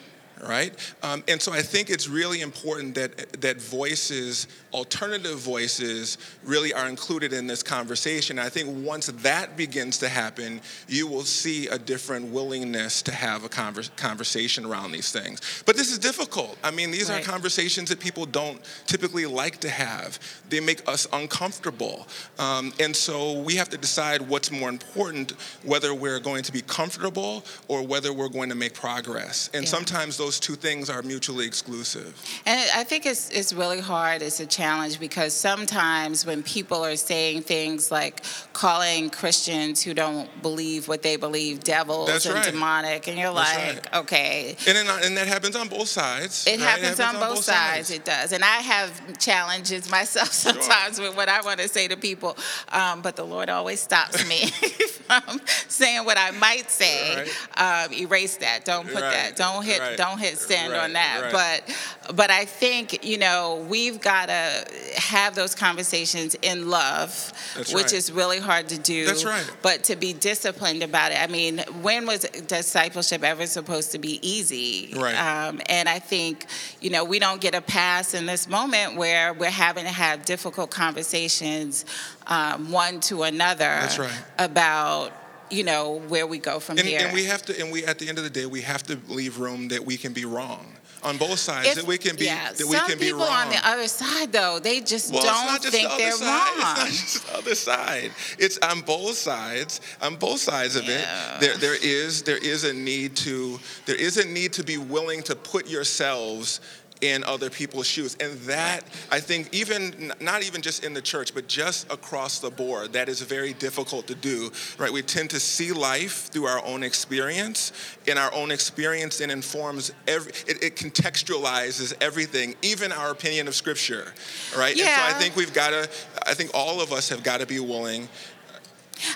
right? 0.48 0.74
Um, 1.02 1.24
and 1.28 1.42
so 1.42 1.52
I 1.54 1.62
think 1.62 1.90
it's 1.90 2.08
really 2.08 2.42
important 2.42 2.96
that 2.96 3.42
that 3.42 3.62
voices, 3.62 4.48
alternative 4.74 5.40
voices, 5.40 6.18
really 6.44 6.74
are 6.74 6.88
included 6.88 7.34
in 7.34 7.48
this 7.48 7.64
conversation. 7.64 8.40
I 8.40 8.50
think 8.50 8.86
once 8.86 9.08
that 9.08 9.56
begins 9.58 9.98
to 10.00 10.10
happen, 10.10 10.62
you 10.88 11.08
will 11.08 11.24
see 11.24 11.68
a 11.68 11.78
different 11.78 12.32
willingness 12.32 13.02
to 13.04 13.12
have 13.12 13.44
a 13.44 13.50
conver- 13.50 13.96
conversation 13.96 14.66
around 14.66 14.92
these 14.92 15.12
things. 15.12 15.64
But 15.66 15.76
this 15.76 15.92
is 15.92 16.00
difficult. 16.00 16.58
I 16.64 16.72
mean, 16.72 16.92
these 16.92 17.10
Right. 17.10 17.22
are 17.22 17.32
conversations 17.32 17.90
that 17.90 18.00
people 18.00 18.26
don't 18.26 18.62
typically 18.88 19.26
like 19.26 19.60
to 19.62 19.70
have. 19.70 20.20
They 20.50 20.60
make 20.60 20.88
us 20.88 21.08
uncomfortable, 21.14 22.08
um, 22.40 22.74
and 22.80 22.96
so 22.96 23.34
we 23.34 23.56
have 23.56 23.70
to 23.70 23.78
decide 23.78 24.22
what's 24.22 24.52
more 24.52 24.70
important: 24.70 25.34
whether 25.64 25.94
we're 25.94 26.20
going 26.20 26.44
to 26.44 26.52
be 26.52 26.62
comfortable 26.62 27.46
or 27.68 27.82
whether 27.86 28.14
we're 28.14 28.30
going 28.30 28.50
to 28.50 28.56
make 28.56 28.74
progress. 28.74 29.50
And 29.54 29.66
Yeah. 29.66 29.72
sometimes 29.72 30.18
those 30.18 30.33
two 30.40 30.56
things 30.56 30.90
are 30.90 31.02
mutually 31.02 31.46
exclusive. 31.46 32.14
And 32.46 32.70
I 32.76 32.84
think 32.84 33.06
it's 33.06 33.30
it's 33.30 33.54
really 33.54 33.80
hard. 33.80 34.22
It's 34.22 34.40
a 34.40 34.46
challenge 34.46 35.00
because 35.00 35.34
sometimes 35.34 36.26
when 36.26 36.44
people 36.44 36.84
are 36.84 36.96
saying 36.96 37.44
things 37.44 37.92
like 37.92 38.24
calling 38.54 39.10
Christians 39.10 39.82
who 39.82 39.94
don't 39.94 40.30
believe 40.42 40.88
what 40.88 41.02
they 41.02 41.16
believe 41.16 41.64
devils 41.64 42.08
That's 42.08 42.26
and 42.26 42.36
right. 42.36 42.52
demonic, 42.52 43.08
and 43.08 43.18
you're 43.18 43.34
That's 43.34 43.56
like, 43.56 43.94
right. 43.94 44.02
okay. 44.02 44.56
And, 44.68 44.78
then, 44.78 44.88
and 45.04 45.18
that 45.18 45.28
happens 45.28 45.56
on 45.56 45.68
both 45.68 45.88
sides. 45.88 46.46
It 46.48 46.60
right? 46.60 46.62
happens, 46.62 47.00
on, 47.00 47.16
both 47.16 47.44
sides. 47.44 47.92
It 47.92 48.06
does, 48.06 48.32
and 48.32 48.44
I 48.44 48.58
have 48.58 49.18
challenges 49.18 49.90
myself 49.90 50.28
sometimes 50.32 51.00
with 51.00 51.16
what 51.16 51.30
I 51.30 51.42
want 51.42 51.60
to 51.60 51.68
say 51.68 51.88
to 51.88 51.98
people, 51.98 52.38
um, 52.72 53.02
but 53.02 53.16
the 53.16 53.26
Lord 53.26 53.50
always 53.50 53.80
stops 53.80 54.28
me 54.28 54.48
from 55.08 55.42
saying 55.68 56.06
what 56.06 56.18
I 56.18 56.32
might 56.32 56.70
say. 56.70 57.28
Um, 57.58 57.94
erase 57.94 58.38
that. 58.38 58.66
Don't 58.66 58.88
put 58.88 59.02
that. 59.02 59.36
Don't 59.36 59.64
hit. 59.64 59.80
Right. 59.80 59.98
Don't 60.14 60.22
hit 60.22 60.38
send 60.38 60.74
Right. 60.74 60.84
on 60.84 60.94
that. 60.94 61.34
Right. 61.34 61.64
But 62.06 62.16
but 62.16 62.30
I 62.32 62.46
think 62.46 63.04
you 63.06 63.18
know 63.18 63.66
we've 63.70 64.00
got 64.00 64.28
to 64.28 64.66
have 64.98 65.36
those 65.36 65.56
conversations 65.56 66.36
in 66.42 66.70
love, 66.70 67.34
That's 67.56 67.74
which 67.74 67.86
right. 67.86 67.94
is 67.94 68.12
really 68.12 68.40
hard 68.40 68.70
to 68.70 68.78
do. 68.78 69.06
That's 69.06 69.26
right. 69.26 69.46
But 69.62 69.84
to 69.86 69.96
be 69.96 70.14
disciplined 70.14 70.84
about 70.84 71.12
it. 71.12 71.22
I 71.22 71.28
mean, 71.28 71.60
when 71.82 72.06
was 72.06 72.22
discipleship 72.48 73.24
ever 73.24 73.48
supposed 73.48 73.92
to 73.94 74.00
be 74.00 74.20
easy? 74.28 74.94
Right. 74.96 75.16
Um, 75.16 75.62
and 75.70 75.88
I 75.90 76.00
think, 76.00 76.46
you 76.82 76.90
know, 76.90 77.04
we 77.04 77.20
don't 77.20 77.42
get 77.42 77.56
a 77.56 77.62
pass 77.62 78.14
in 78.14 78.26
this 78.26 78.48
moment 78.48 78.96
where 78.96 79.34
we're 79.34 79.50
having 79.50 79.86
to 79.86 79.92
have 79.92 80.26
difficult 80.26 80.70
conversations, 80.72 81.86
um, 82.28 82.72
one 82.72 83.00
to 83.02 83.24
another, 83.24 83.60
That's 83.66 84.00
right. 84.00 84.12
about, 84.38 85.12
you 85.50 85.64
know, 85.64 86.00
where 86.08 86.26
we 86.28 86.38
go 86.40 86.60
from 86.60 86.78
And, 86.78 86.88
here. 86.88 87.00
and 87.04 87.14
we 87.14 87.26
have 87.26 87.42
to, 87.44 87.60
and 87.60 87.72
we 87.72 87.86
at 87.86 88.00
the 88.00 88.10
end 88.10 88.18
of 88.18 88.24
the 88.24 88.30
day, 88.30 88.46
we 88.46 88.62
have 88.62 88.84
to 88.84 89.00
leave 89.08 89.40
room 89.40 89.68
that 89.70 89.84
we 89.86 89.98
can 89.98 90.14
be 90.14 90.26
wrong 90.26 90.66
on 91.04 91.18
both 91.18 91.38
sides. 91.38 91.68
If- 91.70 91.76
that 91.76 91.86
we 91.86 91.98
can 91.98 92.16
be, 92.16 92.26
yeah, 92.26 92.52
that 92.54 92.66
we 92.66 92.78
some 92.78 92.88
can 92.88 92.98
be 92.98 93.06
people 93.08 93.20
wrong. 93.20 93.48
on 93.48 93.50
the 93.50 93.68
other 93.68 93.88
side, 93.90 94.32
though, 94.32 94.58
they 94.60 94.80
just 94.80 95.12
Well, 95.14 95.22
don't 95.24 95.62
just 95.62 95.76
think 95.76 95.90
the 95.92 95.98
they're 95.98 96.12
side. 96.14 96.28
wrong. 96.28 96.54
It's 96.56 96.78
not 96.78 96.88
just 96.88 97.28
the 97.28 97.38
other 97.38 97.56
side. 97.56 98.12
It's 98.40 98.58
on 98.60 98.82
both 98.82 99.18
sides. 99.18 99.82
On 100.02 100.16
both 100.16 100.40
sides 100.40 100.76
of 100.78 100.86
Yeah. 100.86 101.36
it, 101.36 101.42
there 101.42 101.58
there 101.58 101.76
is 101.76 102.22
there 102.24 102.38
is 102.38 102.64
a 102.64 102.74
need 102.74 103.16
to 103.18 103.60
there 103.86 103.98
is 103.98 104.18
a 104.18 104.26
need 104.26 104.54
to 104.54 104.64
be 104.64 104.78
willing 104.78 105.22
to 105.24 105.36
put 105.36 105.68
yourselves 105.68 106.62
in 107.04 107.24
other 107.26 107.50
people's 107.50 107.86
shoes, 107.86 108.16
and 108.22 108.40
that 108.42 108.86
I 109.12 109.20
think 109.20 109.54
even 109.54 110.14
not 110.22 110.42
even 110.44 110.62
just 110.62 110.86
in 110.86 110.94
the 110.94 111.02
church, 111.02 111.34
but 111.34 111.48
just 111.48 111.92
across 111.92 112.40
the 112.40 112.50
board, 112.50 112.94
that 112.94 113.10
is 113.10 113.22
very 113.22 113.52
difficult 113.52 114.08
to 114.08 114.16
do. 114.16 114.52
Right? 114.78 114.92
We 114.92 115.02
tend 115.02 115.30
to 115.32 115.40
see 115.40 115.74
life 115.74 116.28
through 116.32 116.46
our 116.46 116.64
own 116.66 116.82
experience, 116.82 117.74
and 118.08 118.18
our 118.18 118.34
own 118.34 118.52
experience 118.52 119.18
then 119.18 119.30
informs 119.30 119.92
every. 120.08 120.32
It, 120.48 120.64
it 120.64 120.76
contextualizes 120.78 121.94
everything, 122.00 122.56
even 122.62 122.94
our 122.94 123.12
opinion 123.12 123.50
of 123.50 123.56
Scripture. 123.56 124.14
Right? 124.58 124.72
And 124.72 124.88
so 124.88 125.16
I 125.16 125.20
think 125.20 125.36
we've 125.36 125.54
got 125.54 125.72
to, 125.72 125.90
I 126.26 126.34
think 126.34 126.52
all 126.54 126.80
of 126.80 126.94
us 126.94 127.10
have 127.10 127.22
got 127.22 127.42
to 127.42 127.46
be 127.46 127.60
willing. 127.60 128.08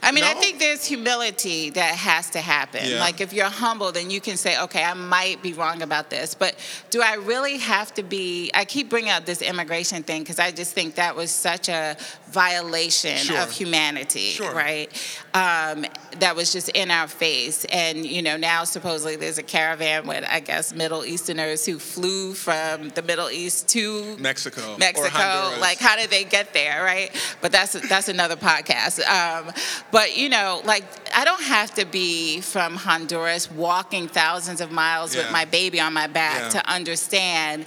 I 0.02 0.12
mean, 0.12 0.24
I 0.24 0.34
think 0.34 0.60
there's 0.60 0.86
humility 0.86 1.70
that 1.72 1.96
has 1.96 2.30
to 2.32 2.42
happen. 2.42 2.82
Yeah. 2.86 3.00
Like, 3.00 3.22
if 3.22 3.34
you're 3.34 3.46
humble, 3.46 3.92
then 3.92 4.10
you 4.10 4.22
can 4.22 4.38
say, 4.38 4.60
okay, 4.62 4.84
I 4.84 4.94
might 4.94 5.42
be 5.42 5.54
wrong 5.54 5.82
about 5.82 6.10
this, 6.10 6.34
but 6.36 6.56
do 6.90 7.02
I 7.02 7.16
really 7.16 7.58
have 7.58 7.94
to 7.96 8.04
be? 8.04 8.52
I 8.54 8.66
keep 8.66 8.90
bringing 8.90 9.12
up 9.12 9.26
this 9.26 9.42
immigration 9.42 10.04
thing 10.04 10.22
because 10.24 10.40
I 10.40 10.52
just 10.52 10.74
think 10.74 10.96
that 10.96 11.16
was 11.16 11.32
such 11.32 11.70
a 11.70 11.98
violation 12.30 13.18
Sure. 13.18 13.40
of 13.40 13.52
humanity, 13.52 14.32
Sure. 14.32 14.54
right? 14.54 14.90
Um, 15.34 15.86
that 16.20 16.36
was 16.36 16.52
just 16.52 16.70
in 16.70 16.92
our 16.92 17.08
face. 17.08 17.66
And, 17.66 18.06
you 18.06 18.22
know, 18.22 18.38
now 18.38 18.64
supposedly 18.64 19.16
there's 19.16 19.38
a 19.38 19.44
caravan 19.44 20.08
with, 20.08 20.26
I 20.30 20.40
guess, 20.40 20.74
Middle 20.74 21.06
Easterners 21.06 21.66
who 21.66 21.80
flew 21.80 22.34
from 22.34 22.90
the 22.90 23.02
Middle 23.02 23.30
East 23.30 23.68
to 23.70 24.16
Mexico, 24.18 24.76
Mexico. 24.78 25.54
Like, 25.60 25.78
how 25.80 25.96
did 25.96 26.10
they 26.10 26.24
get 26.24 26.54
there, 26.54 26.84
right? 26.84 27.10
But 27.42 27.52
that's 27.52 27.74
that's 27.88 28.08
another 28.10 28.36
podcast. 28.36 29.00
Um, 29.08 29.54
but 29.92 30.18
you 30.18 30.30
know, 30.30 30.62
like, 30.66 30.84
I 31.16 31.26
don't 31.26 31.44
have 31.44 31.74
to 31.76 31.86
be 31.86 32.42
from 32.42 32.76
Honduras 32.76 33.50
walking 33.52 34.08
thousands 34.08 34.62
of 34.62 34.72
miles 34.72 35.16
Yeah. 35.16 35.24
with 35.24 35.32
my 35.32 35.46
baby 35.46 35.80
on 35.80 35.94
my 35.94 36.08
back 36.08 36.42
Yeah. 36.42 36.50
to 36.62 36.70
understand 36.70 37.66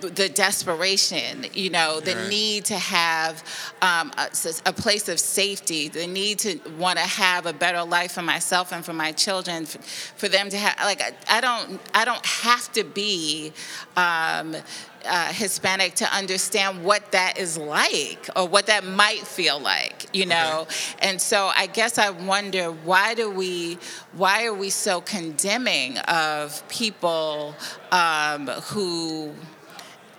the 0.00 0.28
desperation, 0.28 1.46
you 1.54 1.70
know, 1.70 2.00
the 2.00 2.14
Right. 2.14 2.28
need 2.28 2.64
to 2.66 2.78
have 2.78 3.42
um, 3.80 4.12
a, 4.18 4.28
a 4.66 4.72
place 4.72 5.08
of 5.08 5.18
safety, 5.18 5.88
the 5.88 6.06
need 6.06 6.38
to 6.40 6.60
want 6.78 6.98
to 6.98 7.04
have 7.04 7.46
a 7.46 7.52
better 7.52 7.82
life 7.84 8.12
for 8.12 8.22
myself 8.22 8.72
and 8.72 8.84
for 8.84 8.92
my 8.92 9.12
children, 9.12 9.66
for, 9.66 9.78
for 10.16 10.28
them 10.28 10.48
to 10.50 10.56
have 10.56 10.76
like 10.84 11.00
I, 11.00 11.38
I 11.38 11.40
don't 11.40 11.80
I 11.94 12.04
don't 12.04 12.24
have 12.26 12.72
to 12.72 12.84
be. 12.84 13.52
Um, 13.96 14.56
uh, 15.04 15.32
Hispanic 15.32 15.94
to 15.96 16.04
understand 16.14 16.84
what 16.84 17.10
that 17.12 17.38
is 17.38 17.58
like 17.58 18.28
or 18.36 18.46
what 18.46 18.66
that 18.66 18.84
might 18.84 19.26
feel 19.26 19.58
like, 19.58 20.06
you 20.12 20.26
know. 20.26 20.66
And 21.00 21.20
so 21.20 21.50
I 21.54 21.66
guess 21.66 21.98
I 21.98 22.10
wonder 22.10 22.70
why 22.70 23.14
do 23.14 23.30
we, 23.30 23.78
why 24.12 24.46
are 24.46 24.54
we 24.54 24.70
so 24.70 25.00
condemning 25.00 25.98
of 25.98 26.66
people 26.68 27.54
um, 27.90 28.46
who 28.46 29.32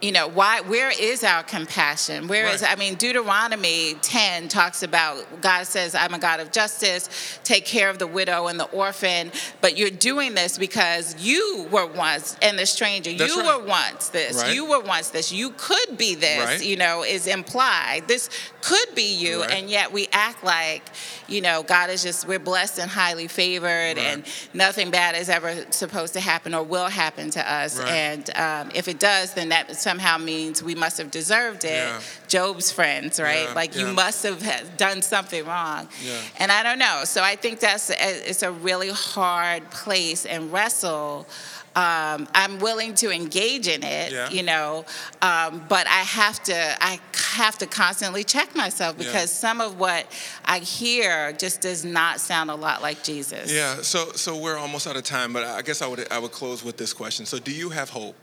you 0.03 0.11
know, 0.11 0.27
why? 0.27 0.59
Where 0.59 0.91
is 0.91 1.23
our 1.23 1.43
compassion? 1.43 2.27
Where 2.27 2.47
is? 2.47 2.61
Right. 2.61 2.73
I 2.73 2.75
mean, 2.75 2.95
Deuteronomy 2.95 3.93
10 4.01 4.49
talks 4.49 4.83
about 4.83 5.41
God 5.41 5.65
says, 5.65 5.95
"I'm 5.95 6.13
a 6.13 6.19
God 6.19 6.41
of 6.41 6.51
justice. 6.51 7.39
Take 7.45 7.65
care 7.65 7.89
of 7.89 7.99
the 7.99 8.07
widow 8.07 8.47
and 8.47 8.59
the 8.59 8.65
orphan." 8.65 9.31
But 9.61 9.77
you're 9.77 9.89
doing 9.89 10.35
this 10.35 10.57
because 10.57 11.15
you 11.19 11.67
were 11.71 11.85
once 11.85 12.35
and 12.41 12.59
the 12.59 12.65
stranger. 12.65 13.13
That's 13.13 13.33
you 13.33 13.41
right. 13.43 13.61
were 13.61 13.65
once 13.65 14.09
this. 14.09 14.43
Right. 14.43 14.53
You 14.53 14.65
were 14.65 14.81
once 14.81 15.09
this. 15.09 15.31
You 15.31 15.51
could 15.51 15.97
be 15.97 16.15
this. 16.15 16.65
You 16.65 16.75
know, 16.75 17.03
is 17.03 17.25
implied. 17.25 18.03
This 18.07 18.29
could 18.61 18.95
be 18.95 19.13
you, 19.13 19.43
and 19.43 19.69
yet 19.69 19.93
we 19.93 20.09
act 20.11 20.43
like, 20.43 20.83
you 21.27 21.39
know, 21.39 21.63
God 21.63 21.89
is 21.89 22.03
just 22.03 22.27
we're 22.27 22.39
blessed 22.39 22.79
and 22.79 22.91
highly 22.91 23.29
favored, 23.29 23.97
and 23.97 24.25
nothing 24.53 24.91
bad 24.91 25.15
is 25.15 25.29
ever 25.29 25.65
supposed 25.71 26.13
to 26.13 26.19
happen 26.19 26.53
or 26.53 26.63
will 26.63 26.89
happen 26.89 27.29
to 27.31 27.51
us. 27.51 27.79
And 27.79 28.29
um, 28.35 28.71
if 28.75 28.89
it 28.89 28.99
does, 28.99 29.33
then 29.33 29.49
that 29.49 29.73
somehow 29.93 30.17
means 30.17 30.63
we 30.63 30.73
must 30.75 30.97
have 30.97 31.11
deserved 31.11 31.63
it. 31.63 31.69
Yeah. 31.87 31.99
Job's 32.27 32.71
friends, 32.71 33.19
right? 33.19 33.47
Yeah, 33.47 33.53
Like 33.53 33.75
you 33.75 33.87
must 33.87 34.23
have 34.23 34.41
done 34.77 35.01
something 35.03 35.45
wrong. 35.45 35.87
Yeah. 36.03 36.19
And 36.39 36.51
I 36.51 36.63
don't 36.63 36.79
know. 36.79 37.01
So 37.05 37.21
I 37.21 37.35
think 37.35 37.59
that's 37.59 37.91
a, 37.91 38.29
it's 38.29 38.41
a 38.43 38.51
really 38.51 38.89
hard 38.89 39.69
place 39.69 40.25
and 40.25 40.51
wrestle. 40.51 41.27
Um, 41.75 42.27
I'm 42.35 42.59
willing 42.59 42.93
to 42.95 43.09
engage 43.11 43.67
in 43.67 43.81
it, 43.83 44.11
Yeah. 44.11 44.29
you 44.29 44.43
know, 44.43 44.85
um, 45.23 45.63
but 45.67 45.87
I 45.87 46.01
have 46.19 46.43
to 46.43 46.55
I 46.79 46.99
have 47.35 47.57
to 47.59 47.65
constantly 47.65 48.23
check 48.23 48.55
myself 48.55 48.95
Yeah. 48.99 49.05
because 49.05 49.31
some 49.31 49.59
of 49.59 49.79
what 49.79 50.05
I 50.45 50.59
hear 50.59 51.33
just 51.33 51.61
does 51.61 51.83
not 51.83 52.19
sound 52.19 52.51
a 52.51 52.55
lot 52.55 52.83
like 52.83 53.03
Jesus. 53.03 53.51
Yeah, 53.51 53.81
so 53.81 54.11
so 54.13 54.37
we're 54.37 54.57
almost 54.57 54.85
out 54.85 54.97
of 54.97 55.03
time, 55.03 55.33
but 55.33 55.43
I 55.45 55.63
guess 55.63 55.81
I 55.81 55.87
would 55.87 56.11
I 56.11 56.19
would 56.19 56.31
close 56.31 56.63
with 56.63 56.77
this 56.77 56.93
question. 56.93 57.25
So, 57.25 57.39
do 57.39 57.51
you 57.51 57.69
have 57.71 57.89
hope? 57.89 58.15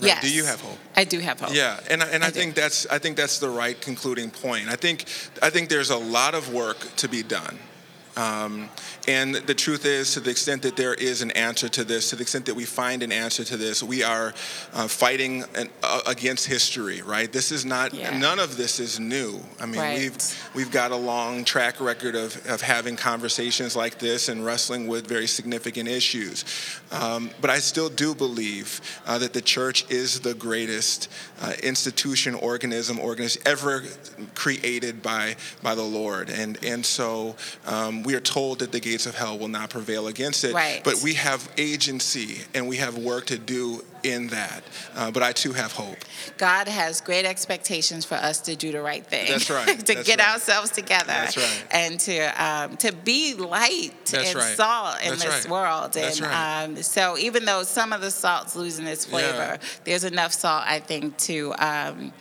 Right? 0.00 0.08
Yes. 0.08 0.22
Do 0.22 0.32
you 0.32 0.44
have 0.44 0.60
hope? 0.60 0.78
I 0.96 1.04
do 1.04 1.18
have 1.20 1.40
hope. 1.40 1.54
Yeah, 1.54 1.78
and 1.90 2.02
I, 2.02 2.06
and 2.08 2.24
I, 2.24 2.28
I 2.28 2.30
do. 2.30 2.40
think 2.40 2.54
that's 2.54 2.86
I 2.86 2.98
think 2.98 3.16
that's 3.16 3.38
the 3.38 3.50
right 3.50 3.78
concluding 3.80 4.30
point. 4.30 4.68
I 4.68 4.76
think 4.76 5.04
I 5.42 5.50
think 5.50 5.68
there's 5.68 5.90
a 5.90 5.96
lot 5.96 6.34
of 6.34 6.52
work 6.52 6.78
to 6.96 7.08
be 7.08 7.22
done. 7.22 7.58
Um, 8.16 8.68
and 9.06 9.34
the 9.34 9.54
truth 9.54 9.84
is, 9.84 10.14
to 10.14 10.20
the 10.20 10.30
extent 10.30 10.62
that 10.62 10.76
there 10.76 10.94
is 10.94 11.22
an 11.22 11.30
answer 11.32 11.68
to 11.70 11.84
this, 11.84 12.10
to 12.10 12.16
the 12.16 12.22
extent 12.22 12.46
that 12.46 12.54
we 12.54 12.64
find 12.64 13.02
an 13.02 13.12
answer 13.12 13.44
to 13.44 13.56
this, 13.56 13.82
we 13.82 14.02
are 14.02 14.34
uh, 14.74 14.88
fighting 14.88 15.44
an, 15.54 15.70
uh, 15.82 16.00
against 16.06 16.46
history, 16.46 17.02
right? 17.02 17.32
This 17.32 17.52
is 17.52 17.64
not, 17.64 17.94
Yeah. 17.94 18.16
none 18.18 18.38
of 18.38 18.56
this 18.56 18.80
is 18.80 18.98
new. 18.98 19.40
I 19.60 19.66
mean, 19.66 19.80
Right. 19.80 19.98
we've 19.98 20.16
we've 20.54 20.70
got 20.70 20.90
a 20.90 20.96
long 20.96 21.44
track 21.44 21.80
record 21.80 22.14
of, 22.16 22.44
of 22.46 22.60
having 22.60 22.96
conversations 22.96 23.76
like 23.76 23.98
this 23.98 24.28
and 24.28 24.44
wrestling 24.44 24.86
with 24.88 25.06
very 25.06 25.26
significant 25.26 25.88
issues. 25.88 26.44
Um, 26.90 27.30
but 27.40 27.50
I 27.50 27.60
still 27.60 27.88
do 27.88 28.14
believe 28.14 28.80
uh, 29.06 29.18
that 29.18 29.32
the 29.32 29.40
church 29.40 29.86
is 29.88 30.20
the 30.20 30.34
greatest 30.34 31.08
uh, 31.40 31.52
institution, 31.62 32.34
organism, 32.34 32.98
organism 32.98 33.42
ever 33.46 33.84
created 34.34 35.02
by 35.02 35.36
by 35.62 35.74
the 35.74 35.82
Lord, 35.82 36.28
and 36.30 36.58
and 36.64 36.84
so 36.84 37.36
um, 37.66 37.99
we 38.04 38.14
are 38.14 38.20
told 38.20 38.58
that 38.60 38.72
the 38.72 38.80
gates 38.80 39.06
of 39.06 39.14
hell 39.14 39.38
will 39.38 39.48
not 39.48 39.70
prevail 39.70 40.06
against 40.08 40.44
it. 40.44 40.54
Right. 40.54 40.80
But 40.84 41.00
we 41.02 41.14
have 41.14 41.48
agency 41.56 42.38
and 42.54 42.68
we 42.68 42.76
have 42.76 42.96
work 42.98 43.26
to 43.26 43.38
do 43.38 43.84
in 44.02 44.28
that. 44.28 44.62
Uh, 44.96 45.10
but 45.10 45.22
I 45.22 45.32
too 45.32 45.52
have 45.52 45.72
hope. 45.72 45.96
God 46.38 46.68
has 46.68 47.00
great 47.00 47.24
expectations 47.26 48.04
for 48.04 48.14
us 48.14 48.40
to 48.42 48.56
do 48.56 48.72
the 48.72 48.80
right 48.80 49.04
thing. 49.04 49.28
That's 49.28 49.50
right. 49.58 49.66
to 49.78 49.94
That's 49.94 50.06
get 50.06 50.18
right. 50.20 50.32
ourselves 50.32 50.70
together. 50.70 51.04
That's 51.06 51.36
right. 51.36 51.64
And 51.70 52.00
to 52.00 52.44
um, 52.44 52.76
to 52.78 52.92
be 52.92 53.34
light 53.34 53.92
That's 54.06 54.30
and 54.30 54.36
right. 54.38 54.56
salt 54.56 55.02
in 55.02 55.10
That's 55.10 55.24
this 55.24 55.44
right. 55.44 55.50
world. 55.50 55.96
And 55.96 56.04
That's 56.06 56.20
right. 56.20 56.62
um, 56.64 56.76
so 56.82 57.18
even 57.18 57.44
though 57.44 57.62
some 57.62 57.92
of 57.92 58.00
the 58.00 58.10
salt's 58.10 58.56
losing 58.56 58.86
its 58.86 59.04
flavor, 59.04 59.28
Yeah. 59.36 59.56
there's 59.84 60.04
enough 60.04 60.32
salt, 60.32 60.64
I 60.66 60.80
think, 60.80 61.16
to 61.18 61.54
um, 61.58 62.12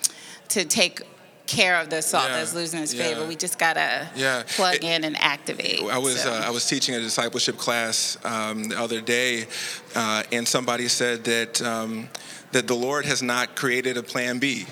to 0.49 0.65
take 0.65 1.01
care 1.49 1.77
of 1.81 1.89
the 1.89 2.01
salt 2.01 2.25
Yeah. 2.29 2.37
that's 2.37 2.53
losing 2.53 2.79
its 2.81 2.93
Yeah. 2.93 3.05
flavor. 3.05 3.25
We 3.25 3.35
just 3.35 3.57
gotta 3.57 4.07
Yeah. 4.15 4.43
plug 4.55 4.75
It- 4.75 4.83
in 4.83 5.03
and 5.03 5.17
activate. 5.19 5.81
I 5.91 5.97
was 5.97 6.21
So- 6.21 6.31
uh, 6.31 6.43
I 6.45 6.51
was 6.51 6.65
teaching 6.65 6.93
a 6.95 6.99
discipleship 7.01 7.57
class 7.57 8.17
um, 8.23 8.65
the 8.69 8.79
other 8.79 9.01
day, 9.01 9.47
uh, 9.95 10.23
and 10.31 10.47
somebody 10.47 10.87
said 10.87 11.23
that 11.25 11.61
um, 11.61 12.09
that 12.51 12.67
the 12.67 12.75
Lord 12.75 13.05
has 13.05 13.21
not 13.21 13.55
created 13.55 13.97
a 13.97 14.03
plan 14.03 14.39
B. 14.39 14.65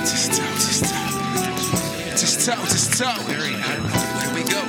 Just 0.08 0.32
talk, 0.32 0.54
just 0.54 0.84
talk. 0.84 0.97
Just 2.18 2.44
talk, 2.44 2.58
just 2.68 2.98
talk. 2.98 3.20
Here 3.28 3.38
we 4.34 4.42
go. 4.42 4.60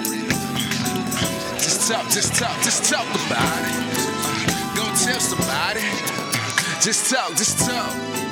Just 1.58 1.90
talk, 1.90 2.08
just 2.12 2.36
talk, 2.36 2.56
just 2.62 2.84
talk 2.86 3.08
about 3.26 3.62
it. 3.66 4.78
Go 4.78 4.84
tell 4.94 5.20
somebody. 5.20 5.82
Just 6.80 7.10
talk, 7.10 7.30
just 7.30 7.58
talk. 7.58 8.29